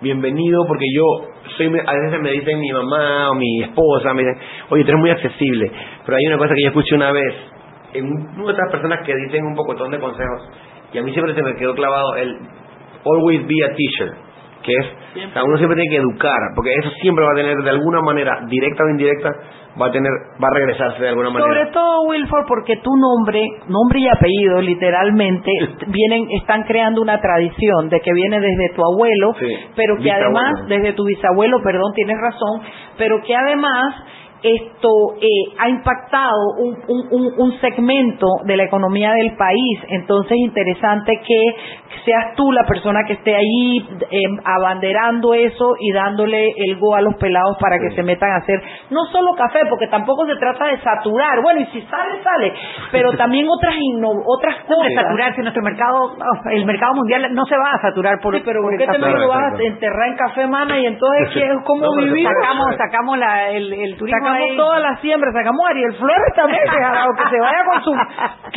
[0.01, 1.05] bienvenido porque yo
[1.57, 4.39] soy, a veces me dicen mi mamá o mi esposa, me dicen,
[4.71, 5.71] oye, tú eres muy accesible.
[6.05, 7.35] Pero hay una cosa que yo escuché una vez,
[7.95, 10.49] en una de estas personas que dicen un pocotón de consejos,
[10.95, 12.39] y a mí siempre se me quedó clavado el
[13.05, 14.17] always be a teacher,
[14.63, 14.87] que es,
[15.29, 18.01] o sea, uno siempre tiene que educar, porque eso siempre va a tener de alguna
[18.01, 19.31] manera, directa o indirecta,
[19.81, 20.11] va a tener,
[20.43, 21.53] va a regresarse de alguna manera.
[21.53, 25.51] Sobre todo, Wilford, porque tu nombre, nombre y apellido, literalmente,
[25.89, 30.39] vienen, están creando una tradición de que viene desde tu abuelo, Sí, pero que bisabuelo.
[30.39, 32.63] además, desde tu bisabuelo, perdón, tienes razón,
[32.97, 33.95] pero que además
[34.45, 34.89] esto
[35.21, 35.27] eh,
[35.59, 39.79] ha impactado un, un- segmento de la economía del país.
[39.89, 41.55] Entonces, es interesante que
[42.05, 43.79] seas tú la persona que esté ahí
[44.11, 48.37] eh, abanderando eso y dándole el go a los pelados para que se metan a
[48.37, 51.41] hacer no solo café, porque tampoco se trata de saturar.
[51.43, 52.53] Bueno, y si sale, sale,
[52.93, 54.89] pero también otras inno- otras No, cosas.
[54.91, 58.43] de saturarse nuestro mercado, oh, el mercado mundial no se va a saturar por, Sí,
[58.45, 59.19] pero por ¿por el qué te café.
[59.19, 60.79] lo vas a enterrar en café, mana?
[60.79, 62.33] Y entonces, ¿qué, ¿cómo No, vivimos?
[62.41, 64.57] Sacamos, sacamos la, el, el turismo Sacamos ahí.
[64.57, 67.93] todas las siembras, sacamos a Ariel Flores también, que, a- que se vaya con su.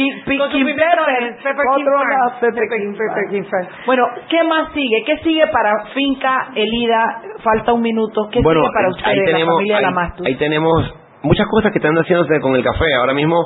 [3.86, 5.04] Bueno, ¿qué más sigue?
[5.06, 7.22] ¿Qué sigue para Finca Elida?
[7.44, 8.28] Falta un minuto.
[8.32, 10.28] ¿Qué bueno, sigue para ahí ustedes, tenemos, la familia de la ahí, Mastus?
[10.28, 12.94] ahí tenemos muchas cosas que están haciéndose con el café.
[12.96, 13.38] Ahora mismo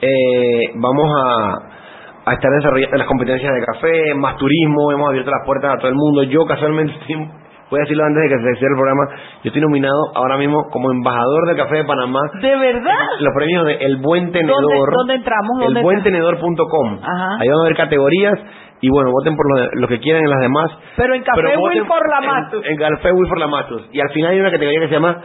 [0.00, 5.44] eh, vamos a, a estar desarrollando las competencias de café, más turismo, hemos abierto las
[5.46, 6.22] puertas a todo el mundo.
[6.24, 7.28] Yo casualmente estoy,
[7.72, 9.04] voy a decirlo antes de que se cierre el programa,
[9.42, 12.20] yo estoy nominado ahora mismo como embajador del café de Panamá.
[12.40, 13.00] ¿De verdad?
[13.20, 14.60] Los premios de El Buen Tenedor.
[14.60, 15.58] ¿Dónde- dónde entramos?
[15.58, 16.98] ¿Dónde Elbuentenedor.com.
[17.02, 17.28] Ajá.
[17.40, 18.38] Ahí van a ver categorías
[18.82, 19.46] y bueno, voten por
[19.80, 20.70] lo, que quieran en las demás.
[20.96, 21.60] Pero en Café Pero La en-
[22.76, 23.08] Café
[23.38, 23.88] La Mastus.
[23.92, 25.16] Y al final hay una categoría que se llama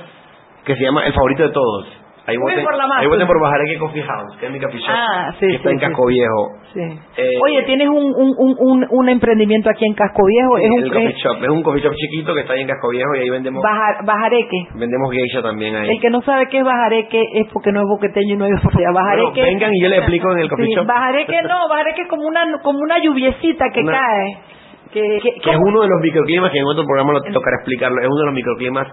[0.63, 1.87] que se llama el favorito de todos.
[2.27, 4.89] Ahí voten, Wilford La ahí voten por Bajareque Coffee House, que es mi coffee shop,
[4.91, 5.79] Ah, sí, que está sí, en.
[5.79, 6.43] Casco Viejo.
[6.73, 6.81] Sí.
[7.17, 10.57] Eh, Oye, tienes un, un, un, un, emprendimiento aquí en Casco Viejo.
[10.57, 11.43] Es un, coffee shop.
[11.43, 14.03] Es un coffee shop chiquito que está ahí en Casco Viejo y ahí vendemos Bajar-
[14.05, 14.67] Bajareque.
[14.75, 15.89] vendemos geisha también ahí.
[15.89, 18.61] El que no sabe qué es bajareque es porque no es boqueteño y no es
[18.73, 18.91] fría.
[18.93, 19.31] Bajareque.
[19.39, 20.85] Bueno, vengan y yo les explico en el coffee Sí, shop.
[20.85, 24.37] Bajareque no, bajareque es como una, como una lluviecita que Una- cae.
[24.91, 28.01] Que, es uno de los microclimas que en otro programa lo tocará explicarlo.
[28.01, 28.87] Es uno de los microclimas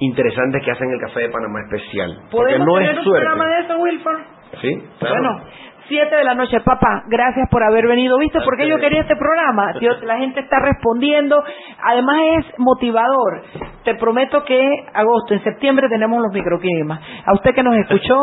[0.00, 2.18] interesantes que hacen el café de Panamá especial.
[2.30, 3.24] Porque no tener es un suerte.
[3.26, 4.20] programa de eso, Wilford?
[4.60, 5.14] Sí, claro.
[5.14, 5.40] Bueno,
[5.88, 8.16] 7 de la noche, papá, gracias por haber venido.
[8.18, 9.72] ¿Viste por qué yo quería este programa?
[9.80, 11.42] Tío, la gente está respondiendo.
[11.82, 13.42] Además es motivador.
[13.84, 17.00] Te prometo que agosto, en septiembre tenemos los microclimas.
[17.26, 18.18] A usted que nos escuchó,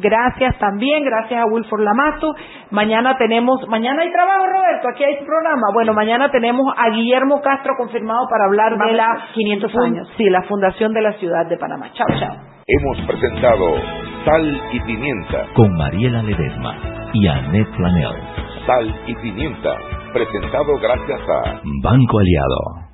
[0.00, 1.04] gracias también.
[1.04, 2.34] Gracias a Wilford Lamato.
[2.70, 4.88] Mañana tenemos, mañana hay trabajo, Roberto.
[4.92, 5.62] Aquí hay programa.
[5.74, 10.08] Bueno, mañana tenemos a Guillermo Castro confirmado para hablar de la 500 fun- años.
[10.16, 11.86] Sí, la fundación de la ciudad de Panamá.
[11.92, 12.36] Chao, chao.
[12.66, 13.74] Hemos presentado
[14.24, 15.46] Sal y Pimienta.
[15.54, 16.76] Con Mariela Ledesma
[17.12, 18.14] y Annette Planel.
[18.66, 19.74] Sal y Pimienta.
[20.12, 22.79] Presentado gracias a Banco Aliado.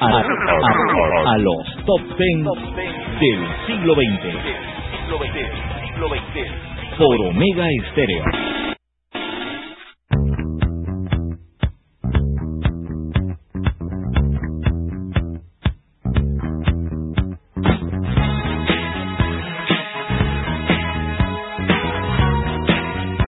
[0.00, 2.18] a, a- a los top 10
[3.20, 4.24] del siglo XX
[6.98, 8.24] por Omega Estéreo.